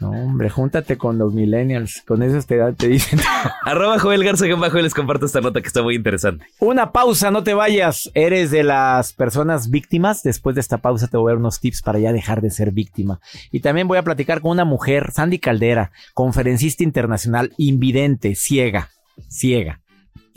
No, 0.00 0.10
hombre, 0.10 0.48
júntate 0.48 0.96
con 0.96 1.18
los 1.18 1.34
millennials, 1.34 2.04
con 2.06 2.22
esos 2.22 2.46
te, 2.46 2.60
te 2.74 2.86
dicen. 2.86 3.18
Arroba 3.64 3.98
Joel 3.98 4.22
Garza 4.22 4.46
que 4.46 4.54
bajo 4.54 4.78
y 4.78 4.82
les 4.82 4.94
comparto 4.94 5.26
esta 5.26 5.40
nota 5.40 5.60
que 5.60 5.66
está 5.66 5.82
muy 5.82 5.96
interesante. 5.96 6.46
Una 6.60 6.92
pausa, 6.92 7.32
no 7.32 7.42
te 7.42 7.52
vayas. 7.52 8.08
¿Eres 8.14 8.52
de 8.52 8.62
las 8.62 9.12
personas 9.12 9.70
víctimas? 9.70 10.22
Después 10.22 10.54
de 10.54 10.60
esta 10.60 10.78
pausa 10.78 11.08
te 11.08 11.16
voy 11.16 11.30
a 11.30 11.32
dar 11.32 11.38
unos 11.38 11.58
tips 11.58 11.82
para 11.82 11.98
ya 11.98 12.12
dejar 12.12 12.42
de 12.42 12.50
ser 12.50 12.70
víctima. 12.70 13.20
Y 13.50 13.58
también 13.58 13.88
voy 13.88 13.98
a 13.98 14.04
platicar 14.04 14.40
con 14.40 14.52
una 14.52 14.64
mujer, 14.64 15.10
Sandy 15.12 15.40
Caldera, 15.40 15.90
conferencista 16.14 16.84
internacional, 16.84 17.52
invidente, 17.56 18.36
ciega, 18.36 18.90
ciega. 19.28 19.80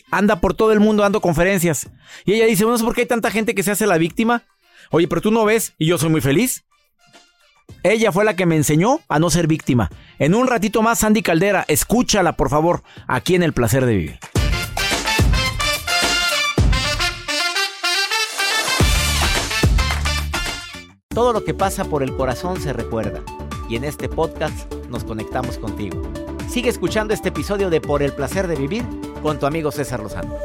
Anda 0.10 0.42
por 0.42 0.56
todo 0.56 0.74
el 0.74 0.80
mundo 0.80 1.04
dando 1.04 1.22
conferencias. 1.22 1.88
Y 2.26 2.34
ella 2.34 2.46
dice, 2.46 2.66
no 2.66 2.78
sé 2.78 2.84
por 2.84 2.96
qué 2.96 3.02
hay 3.02 3.08
tanta 3.08 3.30
gente 3.30 3.54
que 3.54 3.62
se 3.62 3.72
hace 3.72 3.86
la 3.86 4.00
víctima. 4.00 4.44
Oye, 4.90 5.08
pero 5.08 5.22
tú 5.22 5.30
no 5.30 5.46
ves 5.46 5.74
y 5.78 5.86
yo 5.86 6.00
soy 6.00 6.10
muy 6.10 6.22
feliz. 6.22 6.66
Ella 7.84 8.12
fue 8.12 8.26
la 8.26 8.36
que 8.36 8.46
me 8.46 8.56
enseñó 8.56 9.00
a 9.08 9.20
no 9.20 9.30
ser 9.30 9.48
víctima. 9.48 9.90
En 10.20 10.36
un 10.36 10.48
ratito 10.48 10.82
más, 10.82 11.00
Sandy 11.00 11.22
Caldera, 11.22 11.66
escúchala 11.68 12.38
por 12.38 12.50
favor, 12.50 12.84
aquí 13.08 13.36
en 13.36 13.44
El 13.44 13.54
Placer 13.54 13.86
de 13.86 13.96
Vivir. 13.96 14.20
Todo 21.14 21.34
lo 21.34 21.44
que 21.44 21.54
pasa 21.54 21.84
por 21.86 22.04
el 22.04 22.16
corazón 22.16 22.62
se 22.62 22.72
recuerda 22.72 23.22
y 23.68 23.76
en 23.76 23.84
este 23.84 24.08
podcast 24.08 24.74
nos 24.90 25.04
conectamos 25.04 25.58
contigo. 25.58 26.02
Sigue 26.50 26.70
escuchando 26.70 27.14
este 27.14 27.30
episodio 27.30 27.70
de 27.70 27.80
Por 27.82 28.02
el 28.02 28.14
placer 28.14 28.48
de 28.48 28.56
vivir 28.56 28.84
con 29.22 29.40
tu 29.40 29.46
amigo 29.46 29.72
César 29.72 30.02
Lozano. 30.02 30.36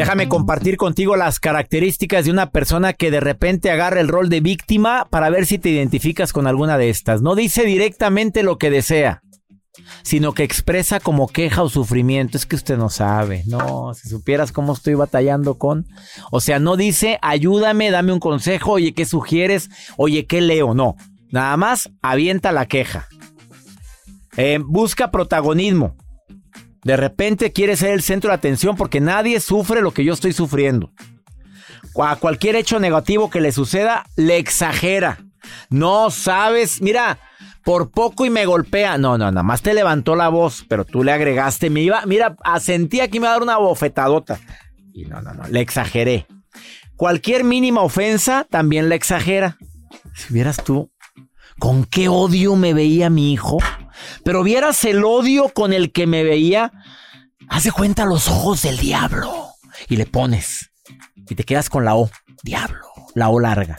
Déjame 0.00 0.30
compartir 0.30 0.78
contigo 0.78 1.14
las 1.14 1.40
características 1.40 2.24
de 2.24 2.30
una 2.30 2.50
persona 2.50 2.94
que 2.94 3.10
de 3.10 3.20
repente 3.20 3.70
agarra 3.70 4.00
el 4.00 4.08
rol 4.08 4.30
de 4.30 4.40
víctima 4.40 5.06
para 5.10 5.28
ver 5.28 5.44
si 5.44 5.58
te 5.58 5.68
identificas 5.68 6.32
con 6.32 6.46
alguna 6.46 6.78
de 6.78 6.88
estas. 6.88 7.20
No 7.20 7.34
dice 7.34 7.66
directamente 7.66 8.42
lo 8.42 8.56
que 8.56 8.70
desea, 8.70 9.20
sino 10.02 10.32
que 10.32 10.42
expresa 10.42 11.00
como 11.00 11.28
queja 11.28 11.62
o 11.62 11.68
sufrimiento. 11.68 12.38
Es 12.38 12.46
que 12.46 12.56
usted 12.56 12.78
no 12.78 12.88
sabe. 12.88 13.42
No, 13.46 13.92
si 13.92 14.08
supieras 14.08 14.52
cómo 14.52 14.72
estoy 14.72 14.94
batallando 14.94 15.58
con. 15.58 15.86
O 16.30 16.40
sea, 16.40 16.58
no 16.60 16.78
dice 16.78 17.18
ayúdame, 17.20 17.90
dame 17.90 18.14
un 18.14 18.20
consejo, 18.20 18.72
oye, 18.72 18.94
¿qué 18.94 19.04
sugieres? 19.04 19.68
Oye, 19.98 20.24
¿qué 20.24 20.40
leo? 20.40 20.72
No. 20.72 20.96
Nada 21.30 21.58
más 21.58 21.90
avienta 22.00 22.52
la 22.52 22.64
queja. 22.64 23.06
Eh, 24.38 24.60
busca 24.64 25.10
protagonismo. 25.10 25.94
De 26.82 26.96
repente 26.96 27.52
quiere 27.52 27.76
ser 27.76 27.90
el 27.90 28.02
centro 28.02 28.30
de 28.30 28.36
atención 28.36 28.76
porque 28.76 29.00
nadie 29.00 29.40
sufre 29.40 29.82
lo 29.82 29.92
que 29.92 30.04
yo 30.04 30.12
estoy 30.12 30.32
sufriendo. 30.32 30.90
A 32.00 32.16
cualquier 32.16 32.56
hecho 32.56 32.78
negativo 32.80 33.30
que 33.30 33.40
le 33.40 33.52
suceda, 33.52 34.06
le 34.16 34.38
exagera. 34.38 35.18
No 35.68 36.10
sabes, 36.10 36.80
mira, 36.80 37.18
por 37.64 37.90
poco 37.90 38.24
y 38.24 38.30
me 38.30 38.46
golpea. 38.46 38.98
No, 38.98 39.18
no, 39.18 39.30
nada 39.30 39.42
más 39.42 39.62
te 39.62 39.74
levantó 39.74 40.16
la 40.16 40.28
voz, 40.28 40.64
pero 40.68 40.84
tú 40.84 41.04
le 41.04 41.12
agregaste, 41.12 41.70
me 41.70 41.82
iba, 41.82 42.04
mira, 42.06 42.36
asentía 42.42 43.08
que 43.08 43.20
me 43.20 43.24
iba 43.24 43.28
a 43.28 43.32
dar 43.32 43.42
una 43.42 43.58
bofetadota. 43.58 44.40
Y 44.92 45.04
no, 45.04 45.20
no, 45.20 45.34
no, 45.34 45.46
le 45.48 45.60
exageré. 45.60 46.26
Cualquier 46.96 47.44
mínima 47.44 47.82
ofensa 47.82 48.46
también 48.48 48.88
le 48.88 48.94
exagera. 48.94 49.56
Si 50.14 50.32
vieras 50.32 50.62
tú, 50.62 50.90
con 51.58 51.84
qué 51.84 52.08
odio 52.08 52.56
me 52.56 52.74
veía 52.74 53.10
mi 53.10 53.32
hijo. 53.32 53.58
Pero 54.24 54.42
vieras 54.42 54.84
el 54.84 55.04
odio 55.04 55.48
con 55.48 55.72
el 55.72 55.92
que 55.92 56.06
me 56.06 56.22
veía. 56.24 56.72
Hace 57.48 57.72
cuenta 57.72 58.04
los 58.04 58.28
ojos 58.28 58.62
del 58.62 58.78
diablo. 58.78 59.54
Y 59.88 59.96
le 59.96 60.06
pones. 60.06 60.70
Y 61.28 61.34
te 61.34 61.44
quedas 61.44 61.70
con 61.70 61.84
la 61.84 61.96
O. 61.96 62.10
Diablo. 62.42 62.86
La 63.14 63.28
O 63.28 63.40
larga. 63.40 63.78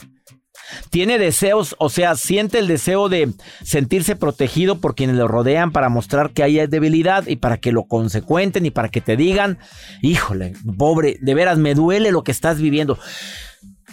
Tiene 0.90 1.18
deseos, 1.18 1.74
o 1.78 1.90
sea, 1.90 2.16
siente 2.16 2.58
el 2.58 2.66
deseo 2.66 3.08
de 3.08 3.32
sentirse 3.62 4.16
protegido 4.16 4.80
por 4.80 4.94
quienes 4.94 5.16
lo 5.16 5.28
rodean 5.28 5.70
para 5.70 5.88
mostrar 5.88 6.30
que 6.30 6.42
hay 6.42 6.66
debilidad 6.66 7.26
y 7.26 7.36
para 7.36 7.58
que 7.58 7.72
lo 7.72 7.84
consecuenten 7.84 8.66
y 8.66 8.70
para 8.70 8.88
que 8.88 9.00
te 9.00 9.16
digan, 9.16 9.58
híjole, 10.00 10.54
pobre, 10.78 11.18
de 11.20 11.34
veras 11.34 11.58
me 11.58 11.74
duele 11.74 12.10
lo 12.10 12.24
que 12.24 12.32
estás 12.32 12.58
viviendo. 12.60 12.98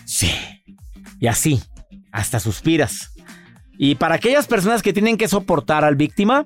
Sí. 0.05 0.31
Y 1.19 1.27
así, 1.27 1.61
hasta 2.11 2.39
suspiras. 2.39 3.11
Y 3.81 3.95
para 3.95 4.15
aquellas 4.15 4.45
personas 4.45 4.81
que 4.81 4.91
tienen 4.91 5.15
que 5.15 5.29
soportar 5.29 5.85
al 5.85 5.95
víctima, 5.95 6.45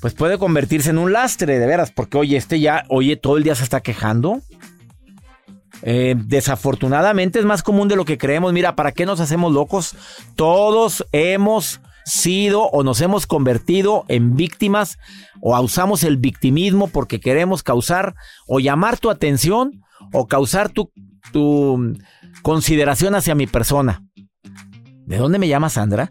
pues 0.00 0.14
puede 0.14 0.38
convertirse 0.38 0.88
en 0.88 0.96
un 0.96 1.12
lastre, 1.12 1.58
de 1.58 1.66
veras, 1.66 1.90
porque 1.90 2.16
oye, 2.16 2.38
este 2.38 2.60
ya, 2.60 2.84
oye, 2.88 3.16
todo 3.16 3.36
el 3.36 3.42
día 3.42 3.54
se 3.54 3.62
está 3.62 3.82
quejando. 3.82 4.40
Eh, 5.82 6.14
desafortunadamente 6.16 7.38
es 7.38 7.44
más 7.44 7.62
común 7.62 7.88
de 7.88 7.96
lo 7.96 8.06
que 8.06 8.16
creemos. 8.16 8.54
Mira, 8.54 8.74
¿para 8.74 8.92
qué 8.92 9.04
nos 9.04 9.20
hacemos 9.20 9.52
locos? 9.52 9.96
Todos 10.34 11.06
hemos 11.12 11.82
sido 12.06 12.62
o 12.70 12.82
nos 12.84 13.02
hemos 13.02 13.26
convertido 13.26 14.06
en 14.08 14.34
víctimas 14.34 14.96
o 15.42 15.60
usamos 15.60 16.04
el 16.04 16.16
victimismo 16.16 16.88
porque 16.88 17.20
queremos 17.20 17.62
causar 17.62 18.14
o 18.46 18.60
llamar 18.60 18.96
tu 18.96 19.10
atención 19.10 19.82
o 20.10 20.26
causar 20.26 20.70
tu, 20.70 20.90
tu 21.32 21.98
consideración 22.40 23.14
hacia 23.14 23.34
mi 23.34 23.46
persona. 23.46 24.03
¿De 25.06 25.18
dónde 25.18 25.38
me 25.38 25.48
llama 25.48 25.68
Sandra? 25.68 26.10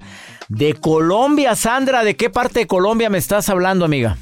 De 0.50 0.74
Colombia, 0.76 1.56
Sandra. 1.56 2.04
¿De 2.04 2.16
qué 2.16 2.30
parte 2.30 2.60
de 2.60 2.68
Colombia 2.68 3.10
me 3.10 3.18
estás 3.18 3.50
hablando, 3.50 3.86
amiga? 3.86 4.18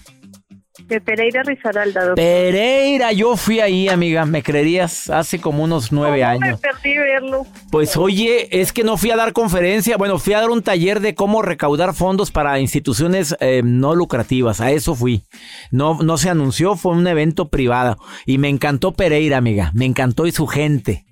De 0.87 0.99
Pereira 0.99 1.43
Risaralda, 1.43 2.01
doctor. 2.01 2.15
Pereira, 2.15 3.11
yo 3.11 3.37
fui 3.37 3.59
ahí, 3.59 3.87
amiga, 3.87 4.25
me 4.25 4.41
creerías, 4.41 5.09
hace 5.09 5.39
como 5.39 5.63
unos 5.63 5.91
nueve 5.91 6.19
¿Cómo 6.19 6.31
años. 6.31 6.59
Me 6.61 6.69
perdí 6.69 6.97
verlo. 6.97 7.45
Pues 7.69 7.95
oye, 7.97 8.47
es 8.59 8.73
que 8.73 8.83
no 8.83 8.97
fui 8.97 9.11
a 9.11 9.15
dar 9.15 9.31
conferencia, 9.31 9.97
bueno, 9.97 10.17
fui 10.17 10.33
a 10.33 10.39
dar 10.39 10.49
un 10.49 10.63
taller 10.63 10.99
de 10.99 11.13
cómo 11.13 11.41
recaudar 11.41 11.93
fondos 11.93 12.31
para 12.31 12.59
instituciones 12.59 13.35
eh, 13.39 13.61
no 13.63 13.95
lucrativas, 13.95 14.59
a 14.59 14.71
eso 14.71 14.95
fui. 14.95 15.23
No, 15.71 15.99
no 16.01 16.17
se 16.17 16.29
anunció, 16.29 16.75
fue 16.75 16.93
un 16.93 17.07
evento 17.07 17.49
privado 17.49 17.97
y 18.25 18.37
me 18.37 18.49
encantó 18.49 18.93
Pereira, 18.93 19.37
amiga, 19.37 19.71
me 19.73 19.85
encantó 19.85 20.25
y 20.25 20.31
su 20.31 20.47
gente. 20.47 21.05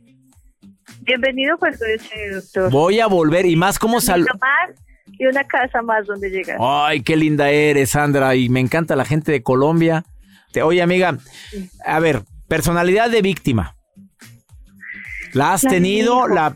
Bienvenido 1.09 1.57
cuando 1.57 1.79
desee, 1.85 2.29
doctor. 2.35 2.69
Voy 2.71 2.99
a 2.99 3.07
volver 3.07 3.47
y 3.47 3.55
más 3.55 3.79
como 3.79 3.99
sal... 3.99 4.27
Más 4.39 4.79
y 5.17 5.25
una 5.25 5.43
casa 5.43 5.81
más 5.81 6.05
donde 6.05 6.29
llegar. 6.29 6.57
Ay, 6.61 7.01
qué 7.01 7.17
linda 7.17 7.49
eres, 7.49 7.89
Sandra, 7.89 8.35
y 8.35 8.47
me 8.47 8.59
encanta 8.59 8.95
la 8.95 9.05
gente 9.05 9.31
de 9.31 9.41
Colombia. 9.41 10.05
Te- 10.51 10.61
Oye, 10.61 10.83
amiga, 10.83 11.17
a 11.83 11.99
ver, 11.99 12.21
personalidad 12.47 13.09
de 13.09 13.23
víctima. 13.23 13.75
¿La 15.33 15.53
has 15.53 15.63
La 15.63 15.71
tenido, 15.71 16.27
la, 16.27 16.55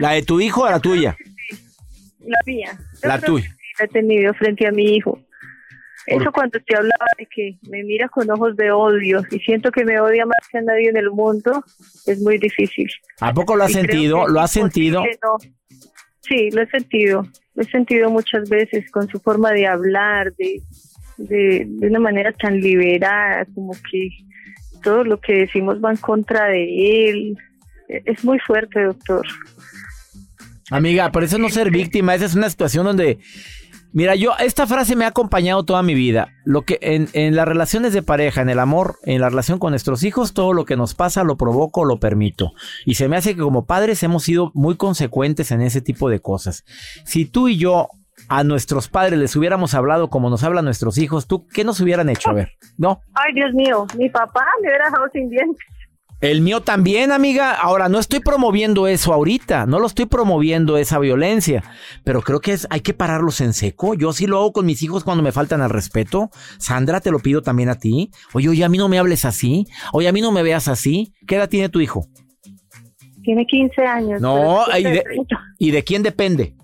la 0.00 0.10
de 0.10 0.22
tu 0.22 0.40
hijo 0.40 0.62
o 0.62 0.70
la 0.70 0.80
tuya? 0.80 1.16
La 2.18 2.38
mía. 2.44 2.76
Yo 3.00 3.08
La 3.08 3.20
tuya. 3.20 3.48
La 3.78 3.84
he 3.84 3.88
tenido 3.88 4.34
frente 4.34 4.66
a 4.66 4.72
mi 4.72 4.96
hijo. 4.96 5.20
Eso 6.06 6.30
cuando 6.32 6.58
te 6.60 6.76
hablaba 6.76 7.06
de 7.18 7.26
que 7.34 7.56
me 7.70 7.82
mira 7.82 8.08
con 8.08 8.30
ojos 8.30 8.56
de 8.56 8.70
odio 8.70 9.22
y 9.30 9.38
siento 9.40 9.70
que 9.70 9.84
me 9.84 9.98
odia 10.00 10.26
más 10.26 10.46
que 10.50 10.58
a 10.58 10.62
nadie 10.62 10.90
en 10.90 10.96
el 10.98 11.10
mundo, 11.10 11.64
es 12.06 12.20
muy 12.20 12.36
difícil. 12.38 12.88
¿A 13.20 13.32
poco 13.32 13.56
lo 13.56 13.64
has 13.64 13.70
Y 13.70 13.74
sentido? 13.74 14.26
¿Lo 14.28 14.40
has 14.40 14.50
sentido? 14.52 15.02
no- 15.22 15.38
Sí, 16.20 16.50
lo 16.52 16.62
he 16.62 16.66
sentido. 16.68 17.26
Lo 17.54 17.62
he 17.62 17.66
sentido 17.70 18.10
muchas 18.10 18.48
veces 18.48 18.90
con 18.90 19.08
su 19.08 19.18
forma 19.20 19.52
de 19.52 19.66
hablar, 19.66 20.34
de, 20.36 20.60
de, 21.18 21.64
de 21.68 21.86
una 21.86 22.00
manera 22.00 22.32
tan 22.32 22.58
liberada, 22.60 23.46
como 23.54 23.72
que 23.90 24.08
todo 24.82 25.04
lo 25.04 25.20
que 25.20 25.32
decimos 25.40 25.82
va 25.84 25.90
en 25.90 25.96
contra 25.98 26.46
de 26.46 27.08
él. 27.10 27.36
E- 27.88 28.02
Es 28.06 28.24
muy 28.24 28.38
fuerte, 28.40 28.82
doctor. 28.82 29.26
Amiga, 30.70 31.12
por 31.12 31.24
eso 31.24 31.36
no 31.38 31.48
ser 31.50 31.70
víctima, 31.70 32.14
esa 32.14 32.24
es 32.26 32.34
una 32.34 32.48
situación 32.50 32.84
donde... 32.86 33.18
Mira, 33.94 34.16
yo, 34.16 34.32
esta 34.40 34.66
frase 34.66 34.96
me 34.96 35.04
ha 35.04 35.08
acompañado 35.08 35.62
toda 35.62 35.84
mi 35.84 35.94
vida. 35.94 36.32
Lo 36.44 36.62
que 36.62 36.80
en, 36.82 37.08
en 37.12 37.36
las 37.36 37.46
relaciones 37.46 37.92
de 37.92 38.02
pareja, 38.02 38.42
en 38.42 38.50
el 38.50 38.58
amor, 38.58 38.96
en 39.04 39.20
la 39.20 39.28
relación 39.28 39.60
con 39.60 39.70
nuestros 39.70 40.02
hijos, 40.02 40.34
todo 40.34 40.52
lo 40.52 40.64
que 40.64 40.76
nos 40.76 40.96
pasa 40.96 41.22
lo 41.22 41.36
provoco, 41.36 41.84
lo 41.84 42.00
permito. 42.00 42.54
Y 42.84 42.94
se 42.94 43.06
me 43.06 43.16
hace 43.16 43.36
que 43.36 43.42
como 43.42 43.66
padres 43.66 44.02
hemos 44.02 44.24
sido 44.24 44.50
muy 44.52 44.76
consecuentes 44.76 45.52
en 45.52 45.62
ese 45.62 45.80
tipo 45.80 46.08
de 46.10 46.18
cosas. 46.18 46.64
Si 47.04 47.24
tú 47.24 47.46
y 47.46 47.56
yo 47.56 47.86
a 48.28 48.42
nuestros 48.42 48.88
padres 48.88 49.16
les 49.16 49.36
hubiéramos 49.36 49.74
hablado 49.74 50.10
como 50.10 50.28
nos 50.28 50.42
hablan 50.42 50.64
nuestros 50.64 50.98
hijos, 50.98 51.28
¿tú 51.28 51.46
qué 51.46 51.62
nos 51.62 51.80
hubieran 51.80 52.08
hecho? 52.08 52.30
A 52.30 52.32
ver, 52.32 52.52
¿no? 52.76 53.00
Ay, 53.14 53.32
Dios 53.32 53.52
mío, 53.54 53.86
mi 53.96 54.10
papá 54.10 54.44
me 54.60 54.70
hubiera 54.70 54.86
dejado 54.86 55.06
sin 55.12 55.30
dientes. 55.30 55.64
El 56.24 56.40
mío 56.40 56.62
también, 56.62 57.12
amiga. 57.12 57.52
Ahora, 57.52 57.90
no 57.90 57.98
estoy 57.98 58.20
promoviendo 58.20 58.86
eso 58.88 59.12
ahorita, 59.12 59.66
no 59.66 59.78
lo 59.78 59.86
estoy 59.86 60.06
promoviendo 60.06 60.78
esa 60.78 60.98
violencia, 60.98 61.62
pero 62.02 62.22
creo 62.22 62.40
que 62.40 62.52
es, 62.52 62.66
hay 62.70 62.80
que 62.80 62.94
pararlos 62.94 63.42
en 63.42 63.52
seco. 63.52 63.92
Yo 63.92 64.10
sí 64.14 64.26
lo 64.26 64.38
hago 64.38 64.54
con 64.54 64.64
mis 64.64 64.82
hijos 64.82 65.04
cuando 65.04 65.22
me 65.22 65.32
faltan 65.32 65.60
al 65.60 65.68
respeto. 65.68 66.30
Sandra, 66.58 67.02
te 67.02 67.10
lo 67.10 67.18
pido 67.18 67.42
también 67.42 67.68
a 67.68 67.74
ti. 67.74 68.10
Oye, 68.32 68.48
oye, 68.48 68.64
a 68.64 68.70
mí 68.70 68.78
no 68.78 68.88
me 68.88 68.98
hables 68.98 69.26
así. 69.26 69.66
Oye, 69.92 70.08
a 70.08 70.12
mí 70.12 70.22
no 70.22 70.32
me 70.32 70.42
veas 70.42 70.66
así. 70.66 71.12
¿Qué 71.26 71.36
edad 71.36 71.50
tiene 71.50 71.68
tu 71.68 71.80
hijo? 71.80 72.06
Tiene 73.22 73.44
15 73.44 73.82
años. 73.84 74.20
No, 74.22 74.64
¿y 74.78 74.82
de, 74.82 75.02
pequeño. 75.02 75.26
¿y 75.58 75.70
de 75.72 75.84
quién 75.84 76.02
depende? 76.02 76.56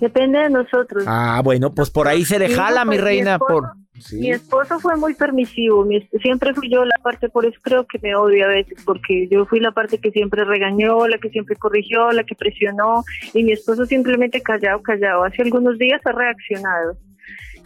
Depende 0.00 0.40
de 0.40 0.50
nosotros. 0.50 1.04
Ah, 1.06 1.40
bueno, 1.44 1.72
pues 1.72 1.90
por 1.90 2.08
ahí 2.08 2.24
se 2.24 2.40
le 2.40 2.48
jala, 2.48 2.84
mi 2.84 2.98
reina, 2.98 3.36
esposo- 3.36 3.85
Mi 4.12 4.30
esposo 4.30 4.78
fue 4.78 4.96
muy 4.96 5.14
permisivo, 5.14 5.86
siempre 6.20 6.52
fui 6.54 6.68
yo 6.70 6.84
la 6.84 6.98
parte, 7.02 7.28
por 7.28 7.46
eso 7.46 7.58
creo 7.62 7.86
que 7.86 7.98
me 8.02 8.14
odia 8.14 8.44
a 8.44 8.48
veces, 8.48 8.82
porque 8.84 9.26
yo 9.28 9.46
fui 9.46 9.58
la 9.58 9.72
parte 9.72 9.98
que 9.98 10.10
siempre 10.10 10.44
regañó, 10.44 11.08
la 11.08 11.18
que 11.18 11.30
siempre 11.30 11.56
corrigió, 11.56 12.10
la 12.12 12.24
que 12.24 12.34
presionó, 12.34 13.04
y 13.32 13.42
mi 13.42 13.52
esposo 13.52 13.86
simplemente 13.86 14.42
callado, 14.42 14.82
callado. 14.82 15.24
Hace 15.24 15.42
algunos 15.42 15.78
días 15.78 16.00
ha 16.04 16.12
reaccionado. 16.12 16.96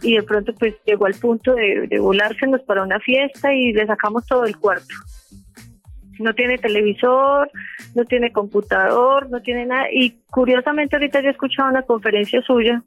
Y 0.01 0.15
de 0.15 0.23
pronto 0.23 0.53
pues 0.55 0.75
llegó 0.85 1.05
al 1.05 1.13
punto 1.13 1.53
de, 1.53 1.87
de 1.87 1.99
volársenos 1.99 2.61
para 2.61 2.81
una 2.81 2.99
fiesta 2.99 3.53
y 3.53 3.71
le 3.73 3.85
sacamos 3.85 4.25
todo 4.25 4.45
el 4.45 4.57
cuarto. 4.57 4.95
No 6.17 6.33
tiene 6.33 6.57
televisor, 6.57 7.51
no 7.93 8.05
tiene 8.05 8.31
computador, 8.31 9.29
no 9.29 9.41
tiene 9.41 9.65
nada. 9.65 9.91
Y 9.91 10.21
curiosamente 10.31 10.95
ahorita 10.95 11.21
yo 11.21 11.27
he 11.27 11.31
escuchado 11.31 11.69
una 11.69 11.83
conferencia 11.83 12.41
suya 12.41 12.83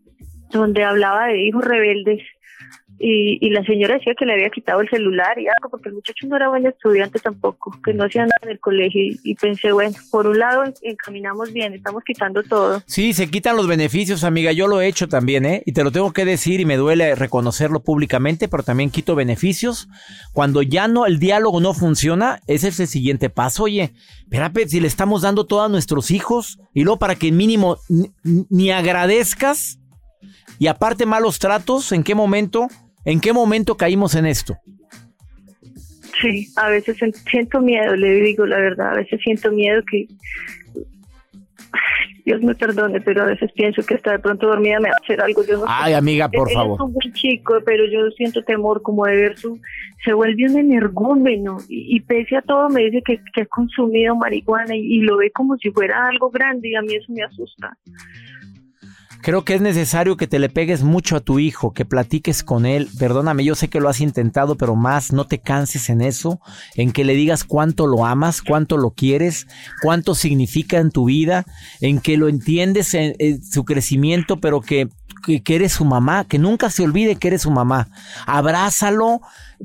donde 0.50 0.82
hablaba 0.82 1.26
de 1.26 1.40
hijos 1.40 1.64
rebeldes 1.64 2.22
y, 2.98 3.44
y 3.44 3.50
la 3.50 3.64
señora 3.64 3.94
decía 3.94 4.14
que 4.18 4.24
le 4.24 4.34
había 4.34 4.50
quitado 4.50 4.80
el 4.80 4.88
celular 4.88 5.38
y 5.38 5.46
algo, 5.48 5.68
porque 5.70 5.88
el 5.88 5.94
muchacho 5.96 6.26
no 6.28 6.36
era 6.36 6.48
buen 6.48 6.64
estudiante 6.66 7.18
tampoco, 7.18 7.76
que 7.84 7.92
no 7.92 8.04
hacía 8.04 8.22
nada 8.22 8.36
en 8.42 8.50
el 8.50 8.60
colegio. 8.60 9.00
Y, 9.22 9.34
pensé, 9.34 9.72
bueno, 9.72 9.94
por 10.10 10.26
un 10.26 10.38
lado 10.38 10.64
en- 10.64 10.74
encaminamos 10.82 11.52
bien, 11.52 11.74
estamos 11.74 12.02
quitando 12.04 12.42
todo. 12.42 12.82
Sí, 12.86 13.12
se 13.12 13.30
quitan 13.30 13.56
los 13.56 13.66
beneficios, 13.66 14.22
amiga. 14.24 14.52
Yo 14.52 14.68
lo 14.68 14.80
he 14.80 14.86
hecho 14.86 15.08
también, 15.08 15.44
¿eh? 15.44 15.62
Y 15.66 15.72
te 15.72 15.82
lo 15.84 15.90
tengo 15.90 16.12
que 16.12 16.24
decir 16.24 16.60
y 16.60 16.64
me 16.64 16.76
duele 16.76 17.14
reconocerlo 17.14 17.82
públicamente, 17.82 18.48
pero 18.48 18.62
también 18.62 18.90
quito 18.90 19.14
beneficios. 19.14 19.88
Cuando 20.32 20.62
ya 20.62 20.86
no, 20.88 21.06
el 21.06 21.18
diálogo 21.18 21.60
no 21.60 21.74
funciona, 21.74 22.40
ese 22.46 22.68
es 22.68 22.80
el 22.80 22.86
siguiente 22.86 23.28
paso. 23.30 23.64
Oye, 23.64 23.92
espérate, 24.22 24.68
si 24.68 24.80
le 24.80 24.86
estamos 24.86 25.22
dando 25.22 25.46
todo 25.46 25.62
a 25.62 25.68
nuestros 25.68 26.10
hijos 26.10 26.58
y 26.72 26.84
luego 26.84 26.98
para 26.98 27.16
que 27.16 27.32
mínimo 27.32 27.78
ni, 27.88 28.10
ni 28.50 28.70
agradezcas 28.70 29.78
y 30.58 30.68
aparte 30.68 31.04
malos 31.06 31.38
tratos, 31.38 31.90
¿en 31.92 32.02
qué 32.04 32.14
momento? 32.14 32.68
¿En 33.04 33.20
qué 33.20 33.32
momento 33.32 33.76
caímos 33.76 34.14
en 34.14 34.26
esto? 34.26 34.56
Sí, 36.20 36.46
a 36.56 36.68
veces 36.68 36.96
siento 37.30 37.60
miedo, 37.60 37.96
le 37.96 38.12
digo 38.20 38.46
la 38.46 38.56
verdad, 38.58 38.92
a 38.92 38.96
veces 38.96 39.20
siento 39.22 39.50
miedo 39.50 39.82
que... 39.90 40.06
Dios 42.24 42.40
me 42.40 42.54
perdone, 42.54 43.02
pero 43.02 43.22
a 43.22 43.26
veces 43.26 43.52
pienso 43.52 43.82
que 43.84 43.92
está 43.94 44.12
de 44.12 44.18
pronto 44.18 44.46
dormida 44.46 44.80
me 44.80 44.88
va 44.88 44.94
a 44.98 45.04
hacer 45.04 45.20
algo. 45.20 45.44
Yo 45.44 45.58
no 45.58 45.64
sé. 45.64 45.66
Ay, 45.68 45.92
amiga, 45.92 46.26
por 46.30 46.48
Él- 46.48 46.52
él 46.52 46.54
favor. 46.56 46.76
Es 46.76 46.80
un 46.86 46.92
buen 46.94 47.12
chico, 47.12 47.58
pero 47.66 47.84
yo 47.84 48.10
siento 48.16 48.42
temor 48.44 48.80
como 48.80 49.04
de 49.04 49.14
ver 49.14 49.36
su... 49.36 49.60
Se 50.06 50.14
vuelve 50.14 50.46
un 50.48 50.56
energúmeno 50.56 51.58
y, 51.68 51.96
y 51.96 52.00
pese 52.00 52.38
a 52.38 52.40
todo 52.42 52.70
me 52.70 52.84
dice 52.84 53.02
que, 53.04 53.20
que 53.34 53.42
ha 53.42 53.46
consumido 53.46 54.16
marihuana 54.16 54.74
y, 54.74 54.80
y 54.80 55.00
lo 55.00 55.18
ve 55.18 55.30
como 55.32 55.58
si 55.58 55.70
fuera 55.70 56.06
algo 56.06 56.30
grande 56.30 56.70
y 56.70 56.74
a 56.76 56.80
mí 56.80 56.94
eso 56.94 57.12
me 57.12 57.22
asusta. 57.24 57.76
Creo 59.24 59.42
que 59.42 59.54
es 59.54 59.62
necesario 59.62 60.18
que 60.18 60.26
te 60.26 60.38
le 60.38 60.50
pegues 60.50 60.82
mucho 60.82 61.16
a 61.16 61.20
tu 61.20 61.38
hijo, 61.38 61.72
que 61.72 61.86
platiques 61.86 62.44
con 62.44 62.66
él. 62.66 62.90
Perdóname, 62.98 63.42
yo 63.42 63.54
sé 63.54 63.68
que 63.68 63.80
lo 63.80 63.88
has 63.88 64.02
intentado, 64.02 64.56
pero 64.56 64.76
más 64.76 65.14
no 65.14 65.26
te 65.26 65.38
canses 65.38 65.88
en 65.88 66.02
eso, 66.02 66.42
en 66.74 66.92
que 66.92 67.04
le 67.04 67.14
digas 67.14 67.42
cuánto 67.42 67.86
lo 67.86 68.04
amas, 68.04 68.42
cuánto 68.42 68.76
lo 68.76 68.90
quieres, 68.90 69.46
cuánto 69.80 70.14
significa 70.14 70.76
en 70.76 70.90
tu 70.90 71.06
vida, 71.06 71.46
en 71.80 72.00
que 72.00 72.18
lo 72.18 72.28
entiendes 72.28 72.92
en, 72.92 73.42
su 73.42 73.64
crecimiento, 73.64 74.40
pero 74.40 74.60
que, 74.60 74.90
que, 75.24 75.54
eres 75.54 75.72
su 75.72 75.86
mamá, 75.86 76.26
que 76.26 76.38
nunca 76.38 76.68
se 76.68 76.82
olvide 76.82 77.16
que 77.16 77.28
eres 77.28 77.40
su 77.40 77.50
mamá. 77.50 77.88
Abrázalo, 78.26 79.22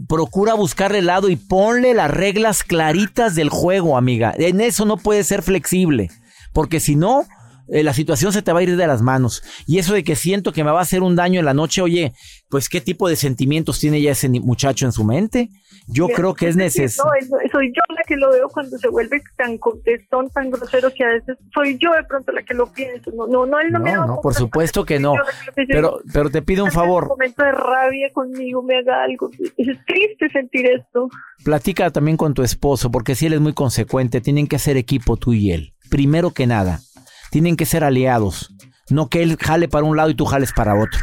procura 0.07 0.53
buscarle 0.53 0.99
el 0.99 1.07
lado 1.07 1.27
y 1.27 1.35
ponle 1.35 1.93
las 1.93 2.09
reglas 2.09 2.63
claritas 2.63 3.35
del 3.35 3.49
juego, 3.49 3.97
amiga. 3.97 4.33
En 4.37 4.61
eso 4.61 4.85
no 4.85 4.95
puedes 4.95 5.27
ser 5.27 5.41
flexible, 5.41 6.09
porque 6.53 6.79
si 6.79 6.95
no, 6.95 7.25
eh, 7.71 7.83
la 7.83 7.93
situación 7.93 8.33
se 8.33 8.41
te 8.41 8.51
va 8.51 8.59
a 8.59 8.63
ir 8.63 8.75
de 8.75 8.87
las 8.87 9.01
manos. 9.01 9.43
Y 9.67 9.79
eso 9.79 9.93
de 9.93 10.03
que 10.03 10.15
siento 10.15 10.51
que 10.51 10.63
me 10.63 10.71
va 10.71 10.79
a 10.79 10.83
hacer 10.83 11.01
un 11.01 11.15
daño 11.15 11.39
en 11.39 11.45
la 11.45 11.53
noche, 11.53 11.81
oye, 11.81 12.13
pues 12.49 12.69
qué 12.69 12.81
tipo 12.81 13.07
de 13.07 13.15
sentimientos 13.15 13.79
tiene 13.79 14.01
ya 14.01 14.11
ese 14.11 14.29
muchacho 14.29 14.85
en 14.85 14.91
su 14.91 15.03
mente. 15.03 15.49
Yo 15.91 16.07
creo 16.07 16.35
que 16.35 16.47
es 16.47 16.55
necesario. 16.55 17.11
Soy 17.51 17.67
yo 17.73 17.81
la 17.95 18.01
que 18.07 18.15
lo 18.15 18.31
veo 18.31 18.47
cuando 18.49 18.77
se 18.77 18.87
vuelve 18.89 19.21
tan 19.37 19.57
contestón, 19.57 20.29
tan 20.29 20.51
grosero 20.51 20.91
que 20.93 21.03
a 21.03 21.07
veces 21.07 21.37
soy 21.53 21.77
yo 21.79 21.91
de 21.93 22.03
pronto 22.03 22.31
la 22.31 22.43
que 22.43 22.53
lo 22.53 22.71
pienso. 22.71 23.11
No, 23.15 23.25
no, 23.25 23.45
no, 23.45 23.59
él 23.59 23.71
no, 23.71 23.79
me 23.79 23.91
da 23.91 24.05
no, 24.05 24.19
por 24.21 24.35
supuesto 24.35 24.85
que 24.85 24.99
no. 24.99 25.13
que. 25.55 25.65
Pero, 25.67 25.99
pero 26.13 26.29
te 26.29 26.41
pido 26.41 26.63
un 26.63 26.69
En 26.69 26.75
un 26.75 26.75
favor, 26.75 27.07
momento 27.07 27.43
de 27.43 27.51
rabia 27.51 28.11
conmigo 28.13 28.61
me 28.61 28.77
haga 28.77 29.03
algo. 29.03 29.31
Es 29.57 29.77
triste 29.85 30.29
sentir 30.31 30.67
esto. 30.67 31.09
platica 31.43 31.89
también 31.89 32.17
con 32.17 32.33
tu 32.33 32.43
esposo, 32.43 32.91
porque 32.91 33.15
si 33.15 33.25
él 33.25 33.33
es 33.33 33.39
muy 33.39 33.53
consecuente, 33.53 34.21
tienen 34.21 34.47
que 34.47 34.57
hacer 34.57 34.77
equipo 34.77 35.17
tú 35.17 35.33
y 35.33 35.51
él. 35.51 35.73
Primero 35.89 36.31
que 36.31 36.45
nada, 36.45 36.81
tienen 37.29 37.55
que 37.55 37.65
ser 37.65 37.83
aliados. 37.83 38.53
No 38.89 39.07
que 39.07 39.21
él 39.21 39.37
jale 39.39 39.67
para 39.67 39.85
un 39.85 39.97
lado 39.97 40.09
y 40.09 40.15
tú 40.15 40.25
jales 40.25 40.51
para 40.53 40.75
otro. 40.75 40.99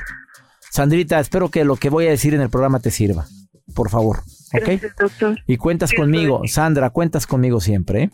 Sandrita, 0.70 1.20
espero 1.20 1.50
que 1.50 1.64
lo 1.64 1.76
que 1.76 1.88
voy 1.88 2.06
a 2.06 2.10
decir 2.10 2.34
en 2.34 2.40
el 2.40 2.50
programa 2.50 2.80
te 2.80 2.90
sirva. 2.90 3.26
Por 3.74 3.90
favor, 3.90 4.18
¿ok? 4.52 4.64
Gracias, 4.64 4.96
doctor. 4.96 5.38
Y 5.46 5.56
cuentas 5.56 5.92
conmigo. 5.92 6.42
Sandra, 6.46 6.90
cuentas 6.90 7.26
conmigo 7.26 7.60
siempre, 7.60 8.04
¿eh? 8.04 8.10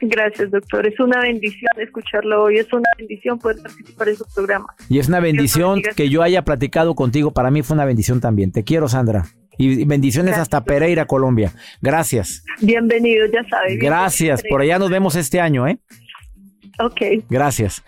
Gracias, 0.00 0.50
doctor. 0.50 0.86
Es 0.86 0.98
una 0.98 1.20
bendición 1.20 1.70
escucharlo 1.76 2.44
hoy. 2.44 2.58
Es 2.58 2.72
una 2.72 2.88
bendición 2.96 3.38
poder 3.38 3.58
participar 3.62 4.08
en 4.08 4.16
su 4.16 4.24
programa. 4.34 4.66
Y 4.88 4.98
es 4.98 5.08
una 5.08 5.20
bendición 5.20 5.82
que 5.94 6.08
yo 6.08 6.22
haya 6.22 6.42
platicado 6.42 6.94
contigo. 6.94 7.32
Para 7.32 7.50
mí 7.50 7.62
fue 7.62 7.74
una 7.74 7.84
bendición 7.84 8.20
también. 8.20 8.50
Te 8.50 8.64
quiero, 8.64 8.88
Sandra. 8.88 9.26
Y 9.58 9.84
bendiciones 9.84 10.38
hasta 10.38 10.64
Pereira, 10.64 11.04
Colombia. 11.04 11.52
Gracias. 11.82 12.44
Bienvenido, 12.62 13.26
ya 13.26 13.46
sabes. 13.50 13.78
Gracias. 13.78 14.42
Por 14.48 14.62
allá 14.62 14.78
nos 14.78 14.88
vemos 14.88 15.16
este 15.16 15.38
año, 15.38 15.68
¿eh? 15.68 15.78
Ok. 16.84 17.24
Gracias. 17.28 17.82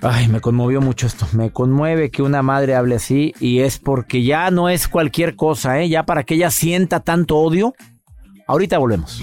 Ay, 0.00 0.28
me 0.28 0.40
conmovió 0.40 0.80
mucho 0.80 1.06
esto. 1.06 1.26
Me 1.32 1.50
conmueve 1.50 2.10
que 2.10 2.22
una 2.22 2.42
madre 2.42 2.76
hable 2.76 2.94
así 2.96 3.34
y 3.40 3.60
es 3.60 3.78
porque 3.78 4.22
ya 4.22 4.50
no 4.50 4.68
es 4.68 4.86
cualquier 4.86 5.34
cosa, 5.34 5.80
¿eh? 5.80 5.88
Ya 5.88 6.04
para 6.04 6.22
que 6.22 6.34
ella 6.34 6.50
sienta 6.50 7.00
tanto 7.00 7.36
odio. 7.36 7.74
Ahorita 8.46 8.78
volvemos 8.78 9.22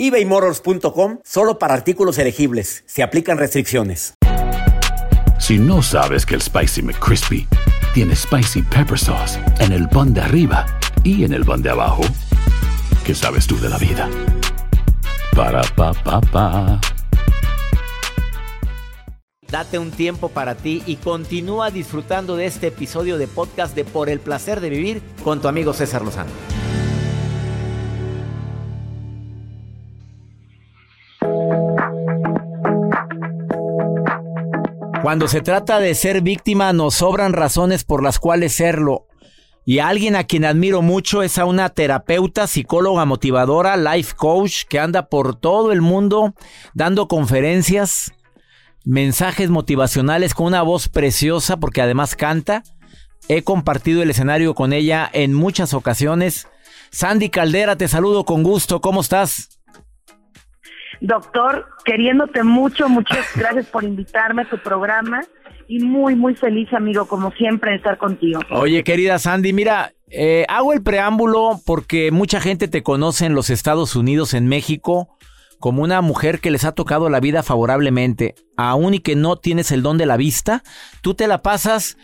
ebaymotors.com 0.00 1.18
solo 1.24 1.58
para 1.58 1.74
artículos 1.74 2.18
elegibles. 2.18 2.82
Se 2.86 3.02
aplican 3.02 3.38
restricciones. 3.38 4.14
Si 5.38 5.58
no 5.58 5.82
sabes 5.82 6.26
que 6.26 6.34
el 6.34 6.42
Spicy 6.42 6.82
McCrispy 6.82 7.48
tiene 7.94 8.14
Spicy 8.14 8.62
Pepper 8.62 8.98
Sauce 8.98 9.40
en 9.58 9.72
el 9.72 9.88
pan 9.88 10.12
de 10.12 10.20
arriba 10.20 10.66
y 11.02 11.24
en 11.24 11.32
el 11.32 11.44
pan 11.44 11.62
de 11.62 11.70
abajo, 11.70 12.02
¿qué 13.04 13.14
sabes 13.14 13.46
tú 13.46 13.58
de 13.58 13.68
la 13.68 13.78
vida? 13.78 14.08
Para, 15.34 15.62
pa, 15.74 15.92
pa, 15.92 16.20
pa. 16.20 16.80
Date 19.50 19.78
un 19.78 19.90
tiempo 19.90 20.28
para 20.28 20.54
ti 20.54 20.82
y 20.86 20.96
continúa 20.96 21.70
disfrutando 21.70 22.36
de 22.36 22.46
este 22.46 22.68
episodio 22.68 23.18
de 23.18 23.26
podcast 23.26 23.74
de 23.74 23.84
Por 23.84 24.08
el 24.08 24.20
placer 24.20 24.60
de 24.60 24.70
vivir 24.70 25.02
con 25.24 25.40
tu 25.40 25.48
amigo 25.48 25.72
César 25.72 26.02
Lozano. 26.02 26.30
Cuando 35.10 35.26
se 35.26 35.40
trata 35.40 35.80
de 35.80 35.96
ser 35.96 36.22
víctima 36.22 36.72
nos 36.72 36.94
sobran 36.94 37.32
razones 37.32 37.82
por 37.82 38.00
las 38.00 38.20
cuales 38.20 38.52
serlo. 38.52 39.08
Y 39.66 39.80
alguien 39.80 40.14
a 40.14 40.22
quien 40.22 40.44
admiro 40.44 40.82
mucho 40.82 41.24
es 41.24 41.36
a 41.36 41.46
una 41.46 41.68
terapeuta, 41.70 42.46
psicóloga 42.46 43.04
motivadora, 43.06 43.76
life 43.76 44.14
coach, 44.16 44.62
que 44.68 44.78
anda 44.78 45.08
por 45.08 45.34
todo 45.34 45.72
el 45.72 45.80
mundo 45.80 46.36
dando 46.74 47.08
conferencias, 47.08 48.12
mensajes 48.84 49.50
motivacionales 49.50 50.32
con 50.32 50.46
una 50.46 50.62
voz 50.62 50.88
preciosa 50.88 51.56
porque 51.56 51.82
además 51.82 52.14
canta. 52.14 52.62
He 53.26 53.42
compartido 53.42 54.04
el 54.04 54.10
escenario 54.10 54.54
con 54.54 54.72
ella 54.72 55.10
en 55.12 55.34
muchas 55.34 55.74
ocasiones. 55.74 56.46
Sandy 56.92 57.30
Caldera, 57.30 57.74
te 57.74 57.88
saludo 57.88 58.24
con 58.24 58.44
gusto. 58.44 58.80
¿Cómo 58.80 59.00
estás? 59.00 59.59
Doctor, 61.00 61.66
queriéndote 61.84 62.42
mucho, 62.42 62.88
muchas 62.88 63.26
gracias 63.36 63.66
por 63.66 63.84
invitarme 63.84 64.42
a 64.42 64.48
tu 64.48 64.58
programa 64.58 65.22
y 65.68 65.78
muy, 65.78 66.16
muy 66.16 66.34
feliz, 66.34 66.72
amigo, 66.72 67.06
como 67.06 67.30
siempre, 67.32 67.70
de 67.70 67.76
estar 67.76 67.96
contigo. 67.96 68.40
Oye, 68.50 68.82
querida 68.82 69.18
Sandy, 69.18 69.52
mira, 69.52 69.92
eh, 70.08 70.44
hago 70.48 70.72
el 70.72 70.82
preámbulo 70.82 71.60
porque 71.64 72.10
mucha 72.10 72.40
gente 72.40 72.66
te 72.66 72.82
conoce 72.82 73.26
en 73.26 73.34
los 73.34 73.50
Estados 73.50 73.94
Unidos, 73.94 74.34
en 74.34 74.48
México, 74.48 75.16
como 75.60 75.82
una 75.82 76.00
mujer 76.00 76.40
que 76.40 76.50
les 76.50 76.64
ha 76.64 76.72
tocado 76.72 77.08
la 77.08 77.20
vida 77.20 77.42
favorablemente, 77.42 78.34
aún 78.56 78.94
y 78.94 79.00
que 79.00 79.14
no 79.14 79.36
tienes 79.36 79.70
el 79.70 79.82
don 79.82 79.98
de 79.98 80.06
la 80.06 80.16
vista, 80.16 80.64
tú 81.02 81.14
te 81.14 81.28
la 81.28 81.42
pasas 81.42 81.96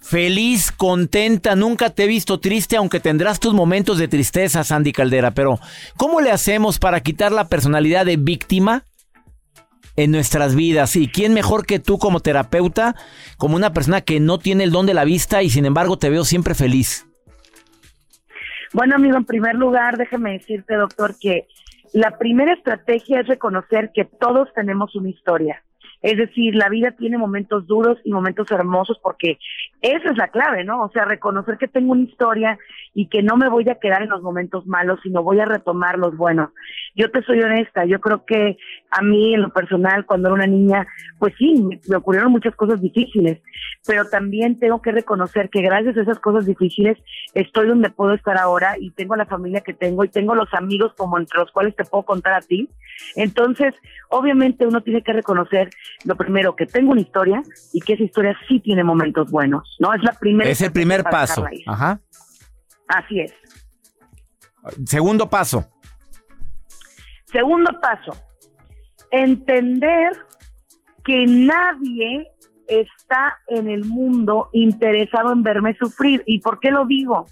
feliz, 0.00 0.72
contenta, 0.72 1.54
nunca 1.54 1.90
te 1.90 2.04
he 2.04 2.06
visto 2.06 2.40
triste, 2.40 2.76
aunque 2.76 3.00
tendrás 3.00 3.40
tus 3.40 3.54
momentos 3.54 3.98
de 3.98 4.08
tristeza, 4.08 4.64
Sandy 4.64 4.92
Caldera, 4.92 5.32
pero 5.32 5.58
¿cómo 5.96 6.20
le 6.20 6.30
hacemos 6.30 6.78
para 6.78 7.00
quitar 7.00 7.32
la 7.32 7.48
personalidad 7.48 8.06
de 8.06 8.16
víctima? 8.16 8.84
en 9.96 10.12
nuestras 10.12 10.54
vidas. 10.54 10.94
¿Y 10.94 11.08
quién 11.08 11.34
mejor 11.34 11.66
que 11.66 11.80
tú 11.80 11.98
como 11.98 12.20
terapeuta, 12.20 12.94
como 13.36 13.56
una 13.56 13.72
persona 13.72 14.00
que 14.00 14.20
no 14.20 14.38
tiene 14.38 14.62
el 14.62 14.70
don 14.70 14.86
de 14.86 14.94
la 14.94 15.04
vista 15.04 15.42
y 15.42 15.50
sin 15.50 15.66
embargo 15.66 15.98
te 15.98 16.08
veo 16.08 16.24
siempre 16.24 16.54
feliz? 16.54 17.04
Bueno, 18.72 18.94
amigo, 18.94 19.16
en 19.16 19.24
primer 19.24 19.56
lugar, 19.56 19.96
déjeme 19.96 20.34
decirte, 20.34 20.76
doctor, 20.76 21.16
que 21.18 21.48
la 21.92 22.16
primera 22.16 22.52
estrategia 22.52 23.20
es 23.20 23.26
reconocer 23.26 23.90
que 23.92 24.04
todos 24.04 24.48
tenemos 24.54 24.94
una 24.94 25.08
historia. 25.08 25.64
Es 26.00 26.16
decir, 26.16 26.54
la 26.54 26.68
vida 26.68 26.92
tiene 26.92 27.18
momentos 27.18 27.66
duros 27.66 27.98
y 28.04 28.12
momentos 28.12 28.50
hermosos 28.50 28.98
porque 29.02 29.38
esa 29.80 30.10
es 30.10 30.16
la 30.16 30.28
clave, 30.28 30.64
¿no? 30.64 30.82
O 30.82 30.90
sea, 30.90 31.04
reconocer 31.04 31.58
que 31.58 31.68
tengo 31.68 31.92
una 31.92 32.02
historia 32.02 32.58
y 32.98 33.06
que 33.06 33.22
no 33.22 33.36
me 33.36 33.48
voy 33.48 33.68
a 33.68 33.76
quedar 33.76 34.02
en 34.02 34.08
los 34.08 34.22
momentos 34.22 34.66
malos, 34.66 34.98
sino 35.04 35.22
voy 35.22 35.38
a 35.38 35.44
retomar 35.44 35.96
los 35.96 36.16
buenos. 36.16 36.50
Yo 36.96 37.12
te 37.12 37.22
soy 37.22 37.40
honesta, 37.40 37.84
yo 37.84 38.00
creo 38.00 38.24
que 38.26 38.56
a 38.90 39.02
mí 39.02 39.34
en 39.34 39.42
lo 39.42 39.50
personal, 39.50 40.04
cuando 40.04 40.26
era 40.26 40.34
una 40.34 40.48
niña, 40.48 40.84
pues 41.20 41.32
sí, 41.38 41.64
me 41.88 41.96
ocurrieron 41.96 42.32
muchas 42.32 42.56
cosas 42.56 42.80
difíciles, 42.80 43.40
pero 43.86 44.06
también 44.06 44.58
tengo 44.58 44.82
que 44.82 44.90
reconocer 44.90 45.48
que 45.48 45.62
gracias 45.62 45.96
a 45.96 46.02
esas 46.02 46.18
cosas 46.18 46.44
difíciles 46.44 46.98
estoy 47.34 47.68
donde 47.68 47.90
puedo 47.90 48.14
estar 48.14 48.36
ahora 48.36 48.74
y 48.80 48.90
tengo 48.90 49.14
la 49.14 49.26
familia 49.26 49.60
que 49.60 49.74
tengo 49.74 50.02
y 50.02 50.08
tengo 50.08 50.34
los 50.34 50.52
amigos 50.52 50.92
como 50.96 51.18
entre 51.18 51.38
los 51.38 51.52
cuales 51.52 51.76
te 51.76 51.84
puedo 51.84 52.02
contar 52.02 52.32
a 52.32 52.40
ti. 52.40 52.68
Entonces, 53.14 53.74
obviamente 54.08 54.66
uno 54.66 54.80
tiene 54.80 55.04
que 55.04 55.12
reconocer 55.12 55.70
lo 56.04 56.16
primero, 56.16 56.56
que 56.56 56.66
tengo 56.66 56.90
una 56.90 57.00
historia 57.00 57.44
y 57.72 57.80
que 57.80 57.92
esa 57.92 58.02
historia 58.02 58.36
sí 58.48 58.58
tiene 58.58 58.82
momentos 58.82 59.30
buenos, 59.30 59.76
¿no? 59.78 59.94
Es 59.94 60.02
la 60.02 60.14
primera. 60.18 60.50
Es 60.50 60.60
el 60.62 60.72
primer 60.72 61.04
paso. 61.04 61.44
Ajá. 61.68 62.00
Así 62.88 63.20
es. 63.20 63.32
Segundo 64.86 65.28
paso. 65.28 65.68
Segundo 67.26 67.78
paso, 67.80 68.12
entender 69.10 70.12
que 71.04 71.26
nadie 71.26 72.26
está 72.66 73.38
en 73.48 73.68
el 73.68 73.84
mundo 73.84 74.48
interesado 74.52 75.32
en 75.32 75.42
verme 75.42 75.76
sufrir. 75.78 76.22
¿Y 76.26 76.40
por 76.40 76.58
qué 76.60 76.70
lo 76.70 76.86
digo? 76.86 77.26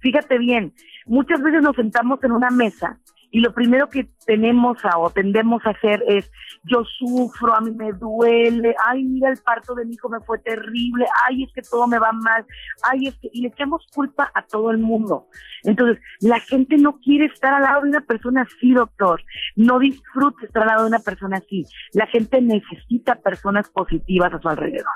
Fíjate 0.00 0.38
bien, 0.38 0.72
muchas 1.06 1.42
veces 1.42 1.62
nos 1.62 1.76
sentamos 1.76 2.22
en 2.24 2.32
una 2.32 2.50
mesa 2.50 2.98
y 3.30 3.40
lo 3.40 3.52
primero 3.52 3.88
que 3.88 4.08
tenemos 4.26 4.78
a, 4.84 4.98
o 4.98 5.10
tendemos 5.10 5.64
a 5.66 5.70
hacer 5.70 6.02
es, 6.06 6.30
yo 6.68 6.84
sufro, 6.98 7.54
a 7.54 7.60
mí 7.60 7.70
me 7.70 7.92
duele, 7.92 8.74
ay, 8.86 9.04
mira, 9.04 9.30
el 9.30 9.38
parto 9.38 9.74
de 9.74 9.84
mi 9.84 9.94
hijo 9.94 10.08
me 10.08 10.20
fue 10.20 10.38
terrible, 10.38 11.06
ay, 11.26 11.44
es 11.44 11.52
que 11.52 11.62
todo 11.62 11.86
me 11.86 11.98
va 11.98 12.12
mal, 12.12 12.44
ay, 12.82 13.08
es 13.08 13.14
que, 13.16 13.30
y 13.32 13.42
le 13.42 13.48
echamos 13.48 13.84
culpa 13.94 14.30
a 14.34 14.42
todo 14.42 14.70
el 14.70 14.78
mundo. 14.78 15.28
Entonces, 15.62 16.02
la 16.20 16.40
gente 16.40 16.76
no 16.76 16.98
quiere 16.98 17.26
estar 17.26 17.54
al 17.54 17.62
lado 17.62 17.82
de 17.82 17.90
una 17.90 18.00
persona 18.00 18.42
así, 18.42 18.72
doctor, 18.72 19.22
no 19.54 19.78
disfruta 19.78 20.44
estar 20.44 20.62
al 20.62 20.68
lado 20.68 20.82
de 20.82 20.88
una 20.88 20.98
persona 21.00 21.38
así. 21.38 21.64
La 21.92 22.06
gente 22.06 22.40
necesita 22.40 23.16
personas 23.16 23.68
positivas 23.68 24.32
a 24.32 24.40
su 24.40 24.48
alrededor. 24.48 24.86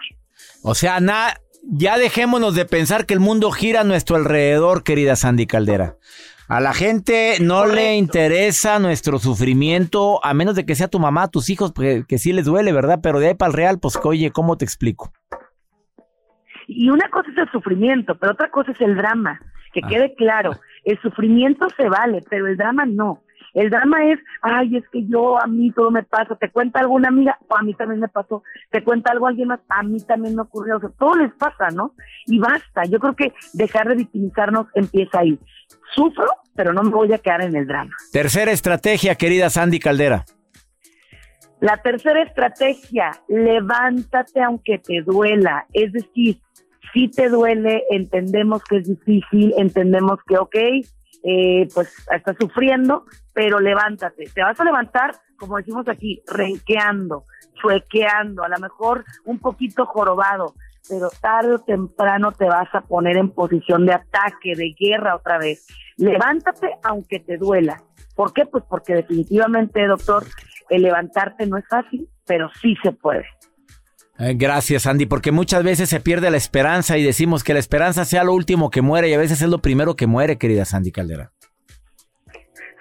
O 0.62 0.74
sea, 0.74 1.00
na, 1.00 1.34
ya 1.62 1.98
dejémonos 1.98 2.54
de 2.54 2.64
pensar 2.64 3.06
que 3.06 3.14
el 3.14 3.20
mundo 3.20 3.50
gira 3.50 3.82
a 3.82 3.84
nuestro 3.84 4.16
alrededor, 4.16 4.82
querida 4.82 5.16
Sandy 5.16 5.46
Caldera. 5.46 5.96
A 6.50 6.58
la 6.60 6.74
gente 6.74 7.36
no 7.40 7.64
le 7.64 7.94
interesa 7.94 8.80
nuestro 8.80 9.20
sufrimiento, 9.20 10.18
a 10.24 10.34
menos 10.34 10.56
de 10.56 10.66
que 10.66 10.74
sea 10.74 10.88
tu 10.88 10.98
mamá, 10.98 11.28
tus 11.28 11.48
hijos, 11.48 11.72
que, 11.72 12.02
que 12.08 12.18
sí 12.18 12.32
les 12.32 12.44
duele, 12.44 12.72
¿verdad? 12.72 12.98
Pero 13.00 13.20
de 13.20 13.28
ahí 13.28 13.34
para 13.34 13.50
el 13.50 13.56
real, 13.56 13.78
pues 13.80 13.96
oye, 14.02 14.32
¿cómo 14.32 14.56
te 14.56 14.64
explico? 14.64 15.12
Y 16.66 16.90
una 16.90 17.08
cosa 17.08 17.30
es 17.30 17.38
el 17.38 17.50
sufrimiento, 17.52 18.16
pero 18.18 18.32
otra 18.32 18.50
cosa 18.50 18.72
es 18.72 18.80
el 18.80 18.96
drama. 18.96 19.40
Que 19.72 19.80
ah. 19.84 19.88
quede 19.88 20.14
claro, 20.16 20.58
el 20.84 21.00
sufrimiento 21.00 21.68
se 21.76 21.88
vale, 21.88 22.24
pero 22.28 22.48
el 22.48 22.56
drama 22.56 22.84
no. 22.84 23.22
El 23.54 23.70
drama 23.70 24.04
es, 24.06 24.18
ay, 24.42 24.76
es 24.76 24.88
que 24.90 25.06
yo, 25.06 25.40
a 25.40 25.46
mí 25.46 25.70
todo 25.70 25.92
me 25.92 26.02
pasa, 26.02 26.34
te 26.34 26.50
cuenta 26.50 26.80
alguna 26.80 27.08
amiga, 27.08 27.38
o 27.48 27.56
a 27.56 27.62
mí 27.62 27.74
también 27.74 28.00
me 28.00 28.08
pasó, 28.08 28.42
te 28.70 28.82
cuenta 28.82 29.12
algo 29.12 29.28
alguien 29.28 29.48
más, 29.48 29.60
a 29.68 29.84
mí 29.84 30.00
también 30.00 30.34
me 30.34 30.42
ocurrió, 30.42 30.78
o 30.78 30.80
sea, 30.80 30.90
todo 30.98 31.16
les 31.16 31.32
pasa, 31.34 31.68
¿no? 31.70 31.94
Y 32.26 32.40
basta, 32.40 32.84
yo 32.86 32.98
creo 32.98 33.14
que 33.14 33.32
dejar 33.52 33.88
de 33.88 33.96
victimizarnos 33.96 34.66
empieza 34.74 35.20
ahí. 35.20 35.38
Sufro, 35.94 36.28
pero 36.54 36.72
no 36.72 36.82
me 36.82 36.90
voy 36.90 37.12
a 37.12 37.18
quedar 37.18 37.42
en 37.42 37.56
el 37.56 37.66
drama. 37.66 37.90
Tercera 38.12 38.52
estrategia, 38.52 39.14
querida 39.14 39.50
Sandy 39.50 39.78
Caldera. 39.80 40.24
La 41.60 41.76
tercera 41.76 42.22
estrategia, 42.22 43.10
levántate 43.28 44.42
aunque 44.42 44.78
te 44.78 45.02
duela, 45.02 45.66
es 45.74 45.92
decir, 45.92 46.40
si 46.92 47.08
te 47.08 47.28
duele, 47.28 47.84
entendemos 47.90 48.64
que 48.64 48.78
es 48.78 48.88
difícil, 48.88 49.54
entendemos 49.58 50.18
que, 50.26 50.38
ok, 50.38 50.56
eh, 51.22 51.68
pues 51.74 51.94
estás 52.10 52.36
sufriendo, 52.40 53.04
pero 53.32 53.60
levántate. 53.60 54.24
Te 54.34 54.42
vas 54.42 54.58
a 54.58 54.64
levantar, 54.64 55.16
como 55.38 55.58
decimos 55.58 55.86
aquí, 55.88 56.22
renqueando, 56.26 57.24
chuequeando, 57.60 58.42
a 58.42 58.48
lo 58.48 58.58
mejor 58.58 59.04
un 59.26 59.38
poquito 59.38 59.84
jorobado, 59.86 60.54
pero 60.88 61.10
tarde 61.20 61.54
o 61.54 61.58
temprano 61.58 62.32
te 62.32 62.46
vas 62.46 62.68
a 62.74 62.80
poner 62.82 63.16
en 63.16 63.30
posición 63.30 63.86
de 63.86 63.94
ataque, 63.94 64.54
de 64.56 64.74
guerra 64.78 65.16
otra 65.16 65.38
vez. 65.38 65.66
Levántate 65.96 66.70
aunque 66.82 67.20
te 67.20 67.36
duela. 67.36 67.82
¿Por 68.16 68.32
qué? 68.32 68.46
Pues 68.46 68.64
porque 68.68 68.94
definitivamente, 68.94 69.86
doctor, 69.86 70.24
el 70.68 70.82
levantarte 70.82 71.46
no 71.46 71.56
es 71.56 71.66
fácil, 71.68 72.08
pero 72.26 72.50
sí 72.60 72.76
se 72.82 72.92
puede. 72.92 73.24
Eh, 74.18 74.34
gracias, 74.36 74.86
Andy, 74.86 75.06
porque 75.06 75.32
muchas 75.32 75.64
veces 75.64 75.88
se 75.88 76.00
pierde 76.00 76.30
la 76.30 76.36
esperanza 76.36 76.98
y 76.98 77.02
decimos 77.02 77.42
que 77.42 77.54
la 77.54 77.58
esperanza 77.58 78.04
sea 78.04 78.22
lo 78.22 78.34
último 78.34 78.70
que 78.70 78.82
muere 78.82 79.08
y 79.08 79.14
a 79.14 79.18
veces 79.18 79.40
es 79.40 79.48
lo 79.48 79.58
primero 79.58 79.96
que 79.96 80.06
muere, 80.06 80.36
querida 80.36 80.66
Sandy 80.66 80.92
Caldera. 80.92 81.32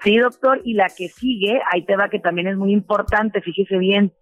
Sí, 0.03 0.17
doctor, 0.17 0.61
y 0.63 0.73
la 0.73 0.87
que 0.89 1.09
sigue, 1.09 1.61
ahí 1.71 1.85
te 1.85 1.95
va 1.95 2.09
que 2.09 2.19
también 2.19 2.47
es 2.47 2.57
muy 2.57 2.73
importante, 2.73 3.41
fíjese 3.41 3.77
bien. 3.77 4.13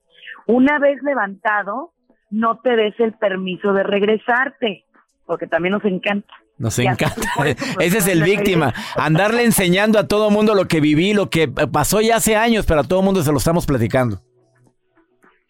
Una 0.47 0.79
vez 0.79 1.01
levantado, 1.03 1.93
no 2.29 2.59
te 2.59 2.75
des 2.75 2.99
el 2.99 3.13
permiso 3.13 3.73
de 3.73 3.83
regresarte, 3.83 4.85
porque 5.25 5.47
también 5.47 5.73
nos 5.73 5.85
encanta. 5.85 6.33
Nos 6.57 6.79
encanta. 6.79 7.29
Ese 7.79 7.97
es 7.99 8.07
el 8.07 8.23
víctima. 8.23 8.73
Andarle 8.95 9.43
enseñando 9.43 9.99
a 9.99 10.07
todo 10.07 10.31
mundo 10.31 10.55
lo 10.55 10.65
que 10.65 10.81
viví, 10.81 11.13
lo 11.13 11.29
que 11.29 11.47
pasó 11.47 12.01
ya 12.01 12.17
hace 12.17 12.35
años, 12.35 12.65
pero 12.65 12.81
a 12.81 12.83
todo 12.83 13.01
mundo 13.01 13.21
se 13.21 13.31
lo 13.31 13.37
estamos 13.37 13.65
platicando. 13.65 14.21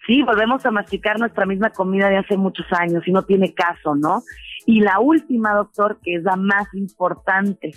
Sí, 0.05 0.21
volvemos 0.21 0.65
a 0.65 0.71
masticar 0.71 1.19
nuestra 1.19 1.45
misma 1.45 1.69
comida 1.69 2.09
de 2.09 2.17
hace 2.17 2.37
muchos 2.37 2.65
años 2.71 3.03
y 3.05 3.11
no 3.11 3.23
tiene 3.23 3.53
caso, 3.53 3.95
¿no? 3.95 4.23
Y 4.65 4.79
la 4.79 4.99
última, 4.99 5.53
doctor, 5.53 5.99
que 6.01 6.15
es 6.15 6.23
la 6.23 6.37
más 6.37 6.73
importante, 6.73 7.71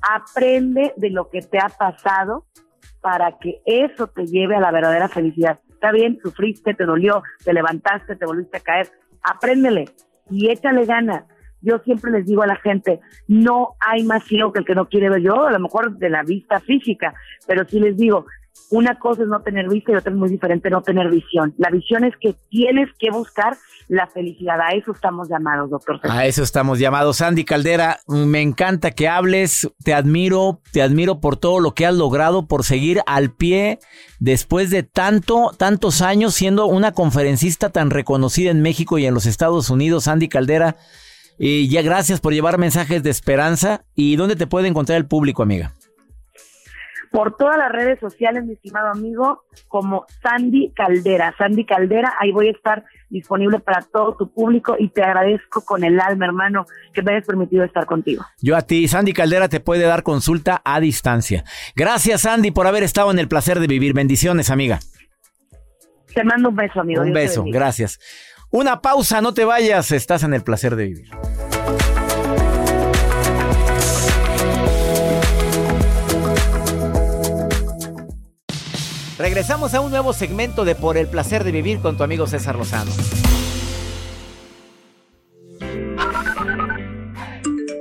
aprende 0.00 0.92
de 0.96 1.10
lo 1.10 1.30
que 1.30 1.40
te 1.40 1.58
ha 1.58 1.68
pasado 1.68 2.46
para 3.00 3.38
que 3.38 3.60
eso 3.66 4.06
te 4.06 4.26
lleve 4.26 4.56
a 4.56 4.60
la 4.60 4.70
verdadera 4.70 5.08
felicidad. 5.08 5.60
Está 5.84 5.92
bien, 5.92 6.18
sufriste, 6.22 6.72
te 6.72 6.86
dolió, 6.86 7.22
te 7.44 7.52
levantaste, 7.52 8.16
te 8.16 8.24
volviste 8.24 8.56
a 8.56 8.60
caer, 8.60 8.88
apréndele 9.22 9.84
y 10.30 10.48
échale 10.48 10.86
ganas. 10.86 11.24
Yo 11.60 11.78
siempre 11.80 12.10
les 12.10 12.24
digo 12.24 12.42
a 12.42 12.46
la 12.46 12.56
gente, 12.56 13.00
no 13.28 13.74
hay 13.80 14.02
más 14.02 14.24
ciego 14.24 14.50
que 14.50 14.60
el 14.60 14.64
que 14.64 14.74
no 14.74 14.88
quiere 14.88 15.10
ver 15.10 15.20
yo, 15.20 15.44
a 15.44 15.52
lo 15.52 15.60
mejor 15.60 15.98
de 15.98 16.08
la 16.08 16.22
vista 16.22 16.58
física, 16.60 17.12
pero 17.46 17.68
sí 17.68 17.80
les 17.80 17.98
digo, 17.98 18.24
una 18.70 18.98
cosa 18.98 19.22
es 19.22 19.28
no 19.28 19.40
tener 19.40 19.68
vista 19.68 19.92
y 19.92 19.96
otra 19.96 20.12
es 20.12 20.18
muy 20.18 20.28
diferente 20.28 20.70
no 20.70 20.82
tener 20.82 21.10
visión. 21.10 21.54
La 21.58 21.70
visión 21.70 22.04
es 22.04 22.14
que 22.20 22.34
tienes 22.50 22.88
que 22.98 23.10
buscar 23.10 23.56
la 23.88 24.06
felicidad. 24.06 24.60
A 24.60 24.70
eso 24.70 24.92
estamos 24.92 25.28
llamados, 25.28 25.70
doctor. 25.70 26.00
A 26.02 26.26
eso 26.26 26.42
estamos 26.42 26.78
llamados. 26.78 27.18
Sandy 27.18 27.44
Caldera, 27.44 28.00
me 28.08 28.40
encanta 28.40 28.92
que 28.92 29.08
hables, 29.08 29.70
te 29.84 29.94
admiro, 29.94 30.60
te 30.72 30.82
admiro 30.82 31.20
por 31.20 31.36
todo 31.36 31.60
lo 31.60 31.74
que 31.74 31.86
has 31.86 31.94
logrado, 31.94 32.46
por 32.46 32.64
seguir 32.64 33.00
al 33.06 33.30
pie 33.30 33.78
después 34.18 34.70
de 34.70 34.82
tanto, 34.82 35.52
tantos 35.56 36.00
años 36.00 36.34
siendo 36.34 36.66
una 36.66 36.92
conferencista 36.92 37.70
tan 37.70 37.90
reconocida 37.90 38.50
en 38.50 38.62
México 38.62 38.98
y 38.98 39.06
en 39.06 39.14
los 39.14 39.26
Estados 39.26 39.70
Unidos. 39.70 40.04
Sandy 40.04 40.28
Caldera, 40.28 40.76
y 41.38 41.68
ya 41.68 41.82
gracias 41.82 42.20
por 42.20 42.32
llevar 42.32 42.58
mensajes 42.58 43.02
de 43.02 43.10
esperanza. 43.10 43.84
¿Y 43.94 44.16
dónde 44.16 44.36
te 44.36 44.46
puede 44.46 44.68
encontrar 44.68 44.96
el 44.96 45.06
público, 45.06 45.42
amiga? 45.42 45.74
Por 47.14 47.36
todas 47.36 47.56
las 47.56 47.70
redes 47.70 48.00
sociales, 48.00 48.44
mi 48.44 48.54
estimado 48.54 48.88
amigo, 48.88 49.44
como 49.68 50.04
Sandy 50.20 50.72
Caldera. 50.74 51.32
Sandy 51.38 51.64
Caldera, 51.64 52.12
ahí 52.18 52.32
voy 52.32 52.48
a 52.48 52.50
estar 52.50 52.84
disponible 53.08 53.60
para 53.60 53.82
todo 53.82 54.16
tu 54.16 54.34
público 54.34 54.74
y 54.76 54.88
te 54.88 55.04
agradezco 55.04 55.64
con 55.64 55.84
el 55.84 56.00
alma, 56.00 56.26
hermano, 56.26 56.66
que 56.92 57.02
me 57.02 57.12
hayas 57.12 57.24
permitido 57.24 57.62
estar 57.62 57.86
contigo. 57.86 58.24
Yo 58.42 58.56
a 58.56 58.62
ti, 58.62 58.88
Sandy 58.88 59.12
Caldera 59.12 59.48
te 59.48 59.60
puede 59.60 59.84
dar 59.84 60.02
consulta 60.02 60.60
a 60.64 60.80
distancia. 60.80 61.44
Gracias, 61.76 62.22
Sandy, 62.22 62.50
por 62.50 62.66
haber 62.66 62.82
estado 62.82 63.12
en 63.12 63.20
el 63.20 63.28
placer 63.28 63.60
de 63.60 63.68
vivir. 63.68 63.94
Bendiciones, 63.94 64.50
amiga. 64.50 64.80
Te 66.12 66.24
mando 66.24 66.48
un 66.48 66.56
beso, 66.56 66.80
amigo. 66.80 67.00
Un 67.00 67.12
beso, 67.12 67.44
gracias. 67.46 68.00
Una 68.50 68.80
pausa, 68.80 69.20
no 69.20 69.32
te 69.34 69.44
vayas, 69.44 69.92
estás 69.92 70.24
en 70.24 70.34
el 70.34 70.42
placer 70.42 70.74
de 70.74 70.86
vivir. 70.86 71.10
Regresamos 79.24 79.72
a 79.72 79.80
un 79.80 79.90
nuevo 79.90 80.12
segmento 80.12 80.66
de 80.66 80.74
Por 80.74 80.98
el 80.98 81.08
placer 81.08 81.44
de 81.44 81.50
vivir 81.50 81.80
con 81.80 81.96
tu 81.96 82.04
amigo 82.04 82.26
César 82.26 82.56
Lozano. 82.56 82.90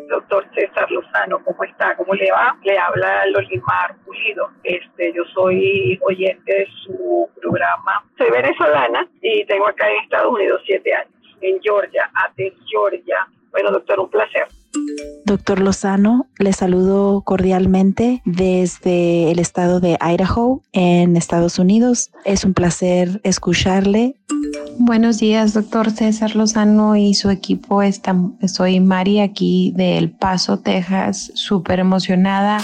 Doctor 0.09 0.45
César 0.55 0.89
Lozano, 0.89 1.43
¿cómo 1.43 1.65
está? 1.65 1.97
¿Cómo 1.97 2.13
le 2.13 2.31
va? 2.31 2.57
Le 2.63 2.79
habla 2.79 3.25
Lolimar 3.25 3.93
Pulido. 4.05 4.51
Este, 4.63 5.11
yo 5.13 5.25
soy 5.33 5.99
oyente 6.07 6.49
de 6.49 6.67
su 6.85 7.29
programa. 7.41 8.05
Soy 8.17 8.31
venezolana 8.31 9.05
y 9.21 9.45
tengo 9.45 9.67
acá 9.67 9.89
en 9.89 10.01
Estados 10.01 10.33
Unidos 10.33 10.61
siete 10.65 10.93
años, 10.93 11.11
en 11.41 11.61
Georgia, 11.61 12.09
Athens, 12.13 12.55
Georgia. 12.71 13.27
Bueno, 13.51 13.69
doctor, 13.69 13.99
un 13.99 14.09
placer. 14.09 14.47
Doctor 15.25 15.59
Lozano, 15.59 16.27
le 16.37 16.51
saludo 16.53 17.21
cordialmente 17.21 18.21
desde 18.25 19.31
el 19.31 19.39
estado 19.39 19.79
de 19.79 19.97
Idaho, 20.01 20.61
en 20.73 21.15
Estados 21.15 21.59
Unidos. 21.59 22.11
Es 22.25 22.43
un 22.43 22.53
placer 22.53 23.21
escucharle. 23.23 24.15
Buenos 24.77 25.19
días, 25.19 25.53
doctor 25.53 25.91
César 25.91 26.35
Lozano 26.35 26.95
y 26.95 27.13
su 27.13 27.29
equipo. 27.29 27.81
soy 28.47 28.79
Mari 28.79 29.21
aquí 29.21 29.73
de 29.75 29.97
El 29.97 30.11
Paso, 30.11 30.59
Texas, 30.59 31.31
súper 31.35 31.79
emocionada. 31.79 32.59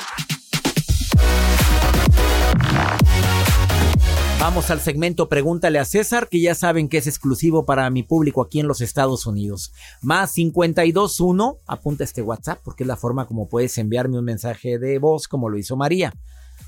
Vamos 4.50 4.72
al 4.72 4.82
segmento 4.82 5.30
Pregúntale 5.30 5.78
a 5.78 5.86
César, 5.86 6.28
que 6.28 6.42
ya 6.42 6.56
saben 6.56 6.90
que 6.90 6.98
es 6.98 7.06
exclusivo 7.06 7.68
para 7.68 7.88
mi 7.92 8.02
público 8.02 8.42
aquí 8.42 8.60
en 8.60 8.68
los 8.68 8.82
Estados 8.82 9.28
Unidos. 9.28 9.72
Más 10.02 10.34
521, 10.34 11.58
apunta 11.68 12.04
este 12.04 12.24
WhatsApp 12.24 12.60
porque 12.64 12.84
es 12.84 12.88
la 12.88 12.96
forma 12.96 13.28
como 13.28 13.48
puedes 13.48 13.78
enviarme 13.78 14.18
un 14.18 14.26
mensaje 14.26 14.80
de 14.80 14.98
voz 14.98 15.28
como 15.28 15.50
lo 15.50 15.60
hizo 15.60 15.78
María. 15.78 16.16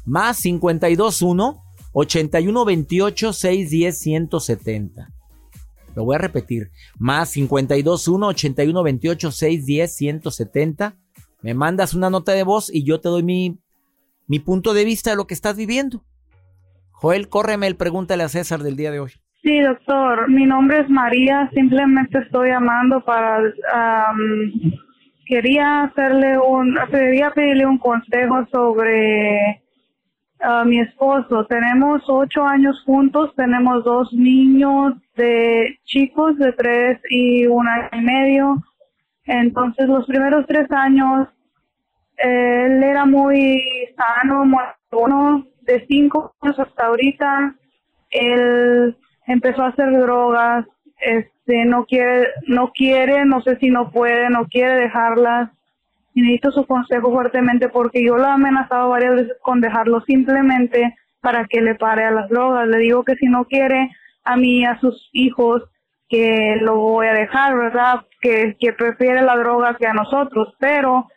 Más 0.06 0.39
521 0.44 1.60
8128 1.94 3.34
610 3.34 3.98
170. 3.98 5.12
Lo 5.96 6.06
voy 6.06 6.17
a 6.17 6.20
repetir. 6.20 6.70
Más 7.00 7.32
521 7.32 8.28
8128 8.28 9.32
610 9.32 9.96
170. 9.96 10.98
Me 11.41 11.56
mandas 11.56 11.96
una 11.96 12.12
nota 12.12 12.34
de 12.34 12.44
voz 12.44 12.70
y 12.72 12.84
yo 12.84 13.02
te 13.02 13.10
doy 13.10 13.24
mi, 13.24 13.58
mi 14.28 14.38
punto 14.38 14.76
de 14.76 14.86
vista 14.86 15.10
de 15.10 15.15
lo 15.15 15.26
que 15.26 15.34
estás 15.34 15.56
viviendo. 15.56 16.06
Joel, 17.02 17.30
córreme 17.30 17.66
el 17.66 17.78
pregúntale 17.78 18.22
a 18.22 18.30
César 18.30 18.60
del 18.60 18.76
día 18.76 18.92
de 18.92 19.00
hoy. 19.00 19.12
Sí, 19.42 19.60
doctor. 19.60 20.30
Mi 20.30 20.46
nombre 20.46 20.82
es 20.82 20.90
María. 20.90 21.50
Simplemente 21.52 22.20
estoy 22.20 22.50
llamando 22.50 23.04
para. 23.04 23.42
quería 25.26 25.86
hacerle 25.86 26.38
un. 26.38 26.78
Quería 26.92 27.32
pedirle 27.32 27.66
un 27.66 27.80
consejo 27.80 28.46
sobre 28.52 29.64
uh, 30.42 30.64
mi 30.64 30.80
esposo. 30.80 31.48
Tenemos 31.48 32.04
ocho 32.08 32.46
años 32.46 32.80
juntos. 32.86 33.34
Tenemos 33.36 33.84
dos 33.84 34.14
niños 34.14 34.94
de 35.16 35.80
chicos 35.86 36.38
de 36.38 36.54
tres 36.54 37.00
y 37.10 37.48
un 37.48 37.68
año 37.68 37.90
y 37.94 38.02
medio. 38.02 38.58
Entonces, 39.26 39.88
los 39.88 40.06
primeros 40.06 40.46
tres 40.46 40.70
años, 40.70 41.30
él 42.18 42.84
era 42.84 43.06
muy 43.06 43.60
sano, 43.98 44.46
muy 44.46 44.62
bueno 44.92 45.51
de 45.62 45.86
cinco 45.88 46.34
años 46.41 46.60
hasta 46.60 46.86
ahorita, 46.86 47.56
él 48.10 48.95
empezó 49.28 49.63
a 49.63 49.69
hacer 49.69 49.91
drogas, 49.91 50.65
este, 51.00 51.65
no 51.65 51.86
quiere, 51.86 52.28
no 52.47 52.71
quiere, 52.74 53.26
no 53.26 53.41
sé 53.41 53.58
si 53.58 53.69
no 53.69 53.91
puede, 53.91 54.30
no 54.30 54.45
quiere 54.45 54.76
dejarlas. 54.76 55.50
Y 56.13 56.21
necesito 56.21 56.52
su 56.52 56.65
consejo 56.65 57.12
fuertemente 57.12 57.69
porque 57.69 58.04
yo 58.06 58.17
lo 58.17 58.26
he 58.26 58.32
amenazado 58.32 58.89
varias 58.89 59.15
veces 59.15 59.38
con 59.41 59.62
dejarlo 59.62 60.02
simplemente 60.02 60.95
para 61.21 61.45
que 61.45 61.62
le 61.62 61.76
pare 61.76 62.04
a 62.04 62.12
las 62.12 62.30
drogas. 62.30 62.67
Le 62.67 62.80
digo 62.80 63.04
que 63.04 63.15
si 63.15 63.28
no 63.28 63.45
quiere 63.45 63.89
a 64.24 64.36
mí 64.36 64.65
a 64.65 64.78
sus 64.80 65.10
hijos, 65.13 65.63
que 66.10 66.58
lo 66.60 66.76
voy 66.76 67.08
a 67.08 67.13
dejar, 67.13 67.58
¿verdad? 67.58 68.06
Que, 68.19 68.58
que 68.60 68.74
prefiere 68.74 69.21
la 69.21 69.38
droga 69.38 69.78
que 69.78 69.88
a 69.88 69.93
nosotros, 69.93 70.54
pero 70.60 71.08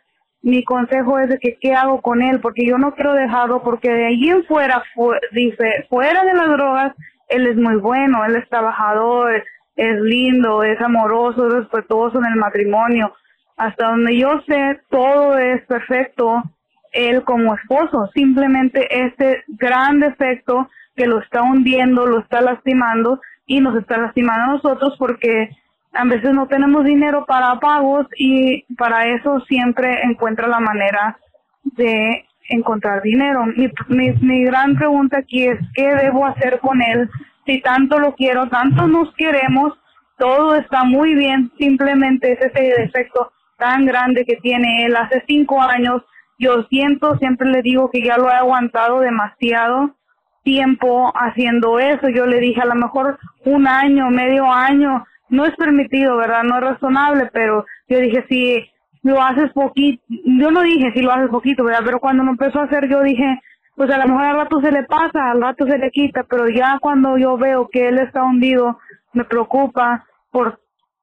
mi 0.45 0.63
consejo 0.63 1.17
es 1.17 1.27
de 1.27 1.39
que 1.39 1.57
qué 1.59 1.73
hago 1.73 2.03
con 2.03 2.21
él, 2.21 2.39
porque 2.39 2.67
yo 2.67 2.77
no 2.77 2.93
quiero 2.93 3.13
dejarlo, 3.13 3.63
porque 3.63 3.89
de 3.89 4.05
allí 4.05 4.29
en 4.29 4.45
fuera, 4.45 4.83
dice, 5.31 5.87
fuera 5.89 6.23
de 6.23 6.35
las 6.35 6.49
drogas, 6.49 6.93
él 7.29 7.47
es 7.47 7.55
muy 7.55 7.77
bueno, 7.77 8.23
él 8.23 8.35
es 8.35 8.47
trabajador, 8.47 9.43
es 9.75 9.99
lindo, 10.01 10.61
es 10.63 10.79
amoroso, 10.79 11.47
es 11.47 11.53
respetuoso 11.53 12.19
en 12.19 12.25
el 12.25 12.35
matrimonio. 12.35 13.11
Hasta 13.57 13.89
donde 13.89 14.19
yo 14.19 14.39
sé, 14.47 14.79
todo 14.91 15.35
es 15.35 15.65
perfecto, 15.65 16.43
él 16.91 17.23
como 17.23 17.55
esposo. 17.55 18.11
Simplemente 18.13 18.87
este 19.03 19.43
gran 19.47 19.99
defecto 19.99 20.69
que 20.95 21.07
lo 21.07 21.21
está 21.21 21.41
hundiendo, 21.41 22.05
lo 22.05 22.19
está 22.19 22.41
lastimando 22.41 23.19
y 23.47 23.61
nos 23.61 23.75
está 23.81 23.97
lastimando 23.97 24.43
a 24.43 24.55
nosotros 24.57 24.95
porque 24.99 25.49
a 25.95 26.03
veces 26.03 26.33
no 26.33 26.47
tenemos 26.47 26.83
dinero 26.83 27.25
para 27.25 27.59
pagos 27.59 28.05
y 28.17 28.63
para 28.75 29.07
eso 29.07 29.39
siempre 29.47 30.03
encuentra 30.03 30.47
la 30.47 30.59
manera 30.59 31.17
de 31.63 32.25
encontrar 32.49 33.01
dinero. 33.01 33.45
Mi, 33.87 34.11
mi, 34.21 34.43
gran 34.43 34.75
pregunta 34.75 35.19
aquí 35.19 35.47
es, 35.47 35.57
¿qué 35.73 35.95
debo 35.95 36.25
hacer 36.25 36.59
con 36.59 36.81
él? 36.81 37.09
Si 37.45 37.61
tanto 37.61 37.97
lo 37.99 38.13
quiero, 38.15 38.47
tanto 38.49 38.87
nos 38.87 39.13
queremos, 39.15 39.73
todo 40.17 40.55
está 40.55 40.83
muy 40.83 41.15
bien, 41.15 41.51
simplemente 41.57 42.33
es 42.33 42.41
ese 42.41 42.81
defecto 42.81 43.31
tan 43.57 43.85
grande 43.85 44.25
que 44.25 44.35
tiene 44.37 44.85
él. 44.85 44.95
Hace 44.95 45.23
cinco 45.27 45.61
años 45.61 46.03
yo 46.37 46.63
siento, 46.63 47.17
siempre 47.17 47.49
le 47.49 47.61
digo 47.61 47.89
que 47.89 48.01
ya 48.01 48.17
lo 48.17 48.29
he 48.29 48.33
aguantado 48.33 48.99
demasiado 48.99 49.95
tiempo 50.43 51.11
haciendo 51.15 51.79
eso. 51.79 52.09
Yo 52.09 52.25
le 52.25 52.39
dije 52.39 52.61
a 52.61 52.65
lo 52.65 52.75
mejor 52.75 53.17
un 53.45 53.67
año, 53.67 54.09
medio 54.09 54.51
año, 54.51 55.05
no 55.29 55.45
es 55.45 55.55
permitido, 55.55 56.17
¿verdad? 56.17 56.43
No 56.43 56.57
es 56.57 56.63
razonable, 56.63 57.29
pero 57.33 57.65
yo 57.87 57.99
dije, 57.99 58.25
si 58.29 58.69
lo 59.03 59.21
haces 59.21 59.51
poquito, 59.53 60.03
yo 60.09 60.51
no 60.51 60.61
dije 60.61 60.91
si 60.93 61.01
lo 61.01 61.11
haces 61.11 61.29
poquito, 61.29 61.63
¿verdad? 61.63 61.83
Pero 61.85 61.99
cuando 61.99 62.23
me 62.23 62.31
empezó 62.31 62.59
a 62.59 62.65
hacer, 62.65 62.87
yo 62.89 63.01
dije, 63.01 63.41
pues 63.75 63.89
a 63.91 63.97
lo 63.97 64.07
mejor 64.07 64.25
al 64.25 64.37
rato 64.37 64.61
se 64.61 64.71
le 64.71 64.83
pasa, 64.83 65.31
al 65.31 65.41
rato 65.41 65.65
se 65.65 65.77
le 65.77 65.91
quita, 65.91 66.23
pero 66.23 66.49
ya 66.49 66.79
cuando 66.79 67.17
yo 67.17 67.37
veo 67.37 67.67
que 67.67 67.87
él 67.87 67.99
está 67.99 68.23
hundido, 68.23 68.79
me 69.13 69.25
preocupa 69.25 70.05
por 70.31 70.59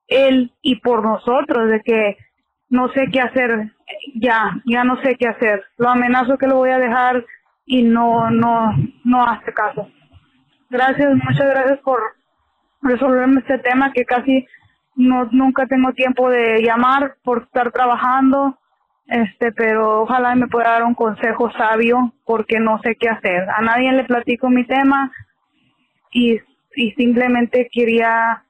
él 0.08 0.52
y 0.62 0.76
por 0.76 1.02
nosotros, 1.02 1.68
de 1.70 1.80
que 1.82 2.16
no 2.68 2.88
sé 2.88 3.06
qué 3.12 3.20
hacer, 3.20 3.72
ya, 4.14 4.60
ya 4.64 4.84
no 4.84 5.00
sé 5.02 5.16
qué 5.16 5.28
hacer. 5.28 5.62
Lo 5.76 5.90
amenazo 5.90 6.38
que 6.38 6.46
lo 6.46 6.56
voy 6.56 6.70
a 6.70 6.78
dejar 6.78 7.24
y 7.66 7.82
no, 7.82 8.30
no, 8.30 8.72
no 9.04 9.26
hace 9.26 9.52
caso. 9.52 9.88
Gracias, 10.70 11.14
muchas 11.14 11.46
gracias 11.50 11.78
por 11.80 12.00
resolverme 12.82 13.40
este 13.40 13.58
tema 13.58 13.92
que 13.92 14.04
casi 14.04 14.46
no, 14.96 15.28
nunca 15.32 15.66
tengo 15.66 15.92
tiempo 15.92 16.28
de 16.28 16.62
llamar 16.62 17.16
por 17.22 17.42
estar 17.44 17.70
trabajando, 17.72 18.58
este, 19.06 19.52
pero 19.52 20.02
ojalá 20.02 20.34
me 20.34 20.48
pueda 20.48 20.70
dar 20.70 20.84
un 20.84 20.94
consejo 20.94 21.50
sabio 21.52 22.12
porque 22.24 22.60
no 22.60 22.80
sé 22.82 22.96
qué 22.96 23.08
hacer. 23.08 23.48
A 23.50 23.62
nadie 23.62 23.92
le 23.92 24.04
platico 24.04 24.48
mi 24.50 24.64
tema 24.66 25.10
y, 26.10 26.38
y 26.76 26.92
simplemente 26.92 27.68
quería 27.72 28.44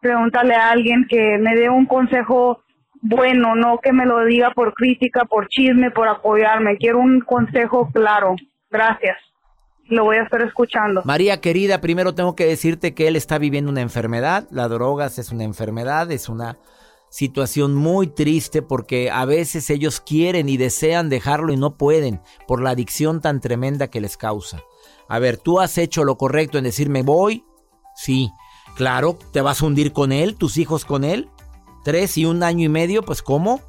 preguntarle 0.00 0.54
a 0.54 0.70
alguien 0.70 1.06
que 1.08 1.38
me 1.38 1.54
dé 1.54 1.68
un 1.68 1.86
consejo 1.86 2.62
bueno, 3.02 3.56
no 3.56 3.78
que 3.78 3.92
me 3.92 4.06
lo 4.06 4.24
diga 4.24 4.52
por 4.52 4.74
crítica, 4.74 5.24
por 5.24 5.48
chisme, 5.48 5.90
por 5.90 6.08
apoyarme. 6.08 6.76
Quiero 6.76 7.00
un 7.00 7.20
consejo 7.20 7.90
claro. 7.92 8.36
Gracias. 8.70 9.18
Lo 9.92 10.04
voy 10.04 10.16
a 10.16 10.22
estar 10.22 10.40
escuchando. 10.40 11.02
María 11.04 11.40
querida, 11.42 11.82
primero 11.82 12.14
tengo 12.14 12.34
que 12.34 12.46
decirte 12.46 12.94
que 12.94 13.08
él 13.08 13.16
está 13.16 13.36
viviendo 13.36 13.70
una 13.70 13.82
enfermedad. 13.82 14.48
La 14.50 14.68
drogas 14.68 15.18
es 15.18 15.30
una 15.32 15.44
enfermedad, 15.44 16.10
es 16.10 16.30
una 16.30 16.58
situación 17.10 17.74
muy 17.74 18.06
triste 18.06 18.62
porque 18.62 19.10
a 19.10 19.26
veces 19.26 19.68
ellos 19.68 20.00
quieren 20.00 20.48
y 20.48 20.56
desean 20.56 21.10
dejarlo 21.10 21.52
y 21.52 21.58
no 21.58 21.76
pueden 21.76 22.22
por 22.48 22.62
la 22.62 22.70
adicción 22.70 23.20
tan 23.20 23.40
tremenda 23.40 23.88
que 23.88 24.00
les 24.00 24.16
causa. 24.16 24.62
A 25.08 25.18
ver, 25.18 25.36
¿tú 25.36 25.60
has 25.60 25.76
hecho 25.76 26.04
lo 26.04 26.16
correcto 26.16 26.56
en 26.56 26.64
decirme 26.64 27.02
voy? 27.02 27.44
Sí. 27.94 28.30
Claro, 28.76 29.18
¿te 29.34 29.42
vas 29.42 29.60
a 29.60 29.66
hundir 29.66 29.92
con 29.92 30.12
él, 30.12 30.36
tus 30.36 30.56
hijos 30.56 30.86
con 30.86 31.04
él? 31.04 31.28
tres 31.82 32.16
y 32.16 32.24
un 32.24 32.42
año 32.42 32.64
y 32.64 32.68
medio, 32.68 33.02
pues 33.02 33.22
¿cómo? 33.22 33.60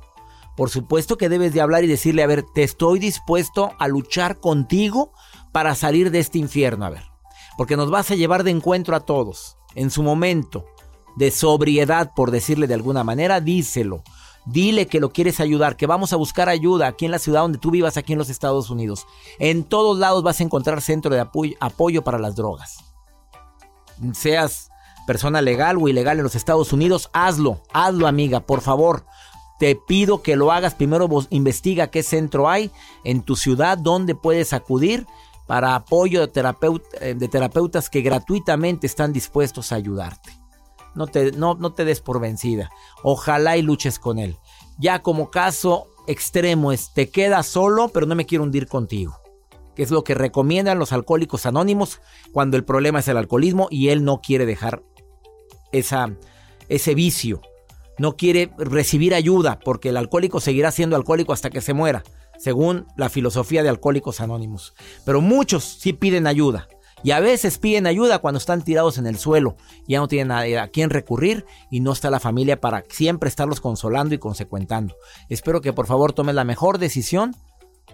Por 0.55 0.69
supuesto 0.69 1.17
que 1.17 1.29
debes 1.29 1.53
de 1.53 1.61
hablar 1.61 1.83
y 1.83 1.87
decirle, 1.87 2.23
a 2.23 2.27
ver, 2.27 2.43
te 2.43 2.63
estoy 2.63 2.99
dispuesto 2.99 3.73
a 3.79 3.87
luchar 3.87 4.39
contigo 4.39 5.11
para 5.53 5.75
salir 5.75 6.11
de 6.11 6.19
este 6.19 6.39
infierno, 6.39 6.85
a 6.85 6.89
ver. 6.89 7.03
Porque 7.57 7.77
nos 7.77 7.89
vas 7.89 8.11
a 8.11 8.15
llevar 8.15 8.43
de 8.43 8.51
encuentro 8.51 8.95
a 8.95 9.01
todos. 9.01 9.55
En 9.75 9.89
su 9.89 10.03
momento 10.03 10.65
de 11.15 11.31
sobriedad, 11.31 12.11
por 12.15 12.31
decirle 12.31 12.67
de 12.67 12.73
alguna 12.73 13.05
manera, 13.05 13.39
díselo. 13.39 14.03
Dile 14.45 14.87
que 14.87 14.99
lo 14.99 15.13
quieres 15.13 15.39
ayudar, 15.39 15.77
que 15.77 15.87
vamos 15.87 16.11
a 16.11 16.17
buscar 16.17 16.49
ayuda 16.49 16.87
aquí 16.87 17.05
en 17.05 17.11
la 17.11 17.19
ciudad 17.19 17.41
donde 17.41 17.59
tú 17.59 17.71
vivas, 17.71 17.95
aquí 17.95 18.11
en 18.11 18.19
los 18.19 18.29
Estados 18.29 18.69
Unidos. 18.69 19.05
En 19.39 19.63
todos 19.63 19.97
lados 19.97 20.21
vas 20.21 20.41
a 20.41 20.43
encontrar 20.43 20.81
centro 20.81 21.13
de 21.13 21.21
apoyo, 21.21 21.55
apoyo 21.61 22.03
para 22.03 22.19
las 22.19 22.35
drogas. 22.35 22.83
Seas 24.13 24.69
persona 25.07 25.41
legal 25.41 25.77
o 25.77 25.87
ilegal 25.87 26.17
en 26.17 26.23
los 26.23 26.35
Estados 26.35 26.73
Unidos, 26.73 27.09
hazlo, 27.13 27.61
hazlo 27.71 28.07
amiga, 28.07 28.41
por 28.41 28.59
favor. 28.59 29.05
Te 29.59 29.75
pido 29.75 30.21
que 30.21 30.35
lo 30.35 30.51
hagas. 30.51 30.75
Primero 30.75 31.07
investiga 31.29 31.87
qué 31.87 32.03
centro 32.03 32.49
hay 32.49 32.69
en 33.05 33.21
tu 33.21 33.37
ciudad 33.37 33.77
donde 33.77 34.15
puedes 34.15 34.51
acudir 34.51 35.07
para 35.47 35.75
apoyo 35.75 36.25
de, 36.25 36.55
eh, 37.01 37.15
de 37.15 37.27
terapeutas 37.27 37.89
que 37.89 38.01
gratuitamente 38.01 38.87
están 38.87 39.13
dispuestos 39.13 39.71
a 39.71 39.75
ayudarte. 39.75 40.31
No 40.95 41.07
te, 41.07 41.31
no, 41.31 41.55
no 41.55 41.73
te 41.73 41.85
des 41.85 42.01
por 42.01 42.19
vencida. 42.19 42.69
Ojalá 43.03 43.57
y 43.57 43.61
luches 43.61 43.99
con 43.99 44.19
él. 44.19 44.37
Ya 44.77 45.01
como 45.01 45.31
caso 45.31 45.87
extremo 46.07 46.71
es, 46.71 46.93
te 46.93 47.09
quedas 47.09 47.47
solo, 47.47 47.89
pero 47.89 48.05
no 48.05 48.15
me 48.15 48.25
quiero 48.25 48.43
hundir 48.43 48.67
contigo. 48.67 49.19
Que 49.75 49.83
es 49.83 49.91
lo 49.91 50.03
que 50.03 50.13
recomiendan 50.13 50.77
los 50.77 50.93
alcohólicos 50.93 51.45
anónimos 51.45 51.99
cuando 52.31 52.57
el 52.57 52.63
problema 52.63 52.99
es 52.99 53.07
el 53.07 53.17
alcoholismo 53.17 53.67
y 53.71 53.89
él 53.89 54.03
no 54.03 54.21
quiere 54.21 54.45
dejar 54.45 54.83
esa, 55.71 56.15
ese 56.69 56.93
vicio. 56.93 57.41
No 57.97 58.15
quiere 58.15 58.51
recibir 58.57 59.13
ayuda 59.13 59.59
porque 59.59 59.89
el 59.89 59.97
alcohólico 59.97 60.39
seguirá 60.39 60.71
siendo 60.71 60.95
alcohólico 60.95 61.33
hasta 61.33 61.49
que 61.49 61.61
se 61.61 61.73
muera, 61.73 62.03
según 62.37 62.87
la 62.97 63.09
filosofía 63.09 63.63
de 63.63 63.69
Alcohólicos 63.69 64.21
Anónimos. 64.21 64.73
Pero 65.05 65.21
muchos 65.21 65.63
sí 65.63 65.93
piden 65.93 66.27
ayuda. 66.27 66.67
Y 67.03 67.11
a 67.11 67.19
veces 67.19 67.57
piden 67.57 67.85
ayuda 67.85 68.19
cuando 68.19 68.37
están 68.37 68.61
tirados 68.61 68.97
en 68.97 69.07
el 69.07 69.17
suelo, 69.17 69.57
ya 69.87 69.99
no 69.99 70.07
tienen 70.07 70.31
a, 70.31 70.67
quién 70.69 70.89
recurrir 70.89 71.45
y 71.69 71.81
no 71.81 71.91
está 71.91 72.09
la 72.09 72.21
familia 72.21 72.61
para 72.61 72.85
siempre 72.89 73.27
estarlos 73.27 73.59
consolando 73.59 74.15
y 74.15 74.19
consecuentando. 74.19 74.95
Espero 75.27 75.59
que 75.59 75.73
por 75.73 75.85
favor 75.85 76.13
tomes 76.13 76.33
la 76.33 76.45
mejor 76.45 76.77
decisión 76.77 77.35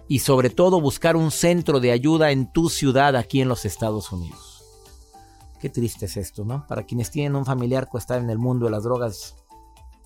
y 0.06 0.20
sobre 0.20 0.48
todo 0.48 0.80
buscar 0.80 1.16
un 1.16 1.32
centro 1.32 1.80
de 1.80 1.90
ayuda 1.90 2.30
en 2.30 2.52
tu 2.52 2.68
ciudad 2.68 3.16
aquí 3.16 3.40
en 3.40 3.48
los 3.48 3.64
Estados 3.64 4.12
Unidos. 4.12 4.62
Qué 5.60 5.68
triste 5.68 6.06
es 6.06 6.16
esto, 6.16 6.44
¿no? 6.44 6.66
Para 6.68 6.84
quienes 6.84 7.10
tienen 7.10 7.34
un 7.34 7.44
familiar 7.44 7.88
que 7.90 7.98
está 7.98 8.16
en 8.16 8.30
el 8.30 8.38
mundo 8.38 8.66
de 8.66 8.70
las 8.70 8.84
drogas, 8.84 9.34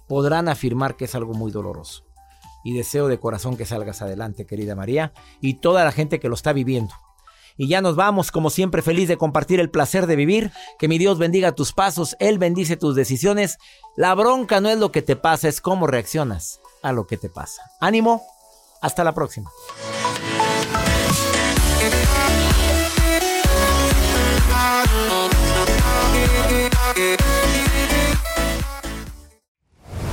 podrán 0.09 0.49
afirmar 0.49 0.97
que 0.97 1.05
es 1.05 1.15
algo 1.15 1.35
muy 1.35 1.53
doloroso. 1.53 2.04
Y 2.65 2.75
deseo 2.75 3.09
de 3.09 3.21
corazón 3.21 3.57
que 3.57 3.67
salgas 3.67 4.03
adelante, 4.03 4.47
querida 4.47 4.75
María, 4.75 5.13
y 5.41 5.55
toda 5.55 5.85
la 5.85 5.93
gente 5.93 6.19
que 6.19 6.29
lo 6.29 6.35
está 6.35 6.53
viviendo. 6.53 6.95
Y 7.57 7.69
ya 7.69 7.81
nos 7.81 7.95
vamos, 7.95 8.33
como 8.33 8.51
siempre, 8.51 8.83
feliz 8.83 9.09
de 9.09 9.17
compartir 9.17 9.61
el 9.61 9.71
placer 9.71 10.07
de 10.07 10.17
vivir. 10.17 10.51
Que 10.79 10.89
mi 10.89 10.99
Dios 10.99 11.19
bendiga 11.19 11.53
tus 11.53 11.73
pasos, 11.73 12.17
Él 12.19 12.39
bendice 12.39 12.77
tus 12.77 12.97
decisiones. 12.97 13.59
La 13.97 14.15
bronca 14.15 14.61
no 14.61 14.69
es 14.71 14.79
lo 14.79 14.91
que 14.91 15.03
te 15.03 15.15
pasa, 15.15 15.49
es 15.49 15.61
cómo 15.61 15.87
reaccionas 15.87 16.61
a 16.83 16.93
lo 16.93 17.07
que 17.07 17.17
te 17.17 17.29
pasa. 17.29 17.63
Ánimo, 17.81 18.23
hasta 18.81 19.05
la 19.05 19.15
próxima. 19.15 19.51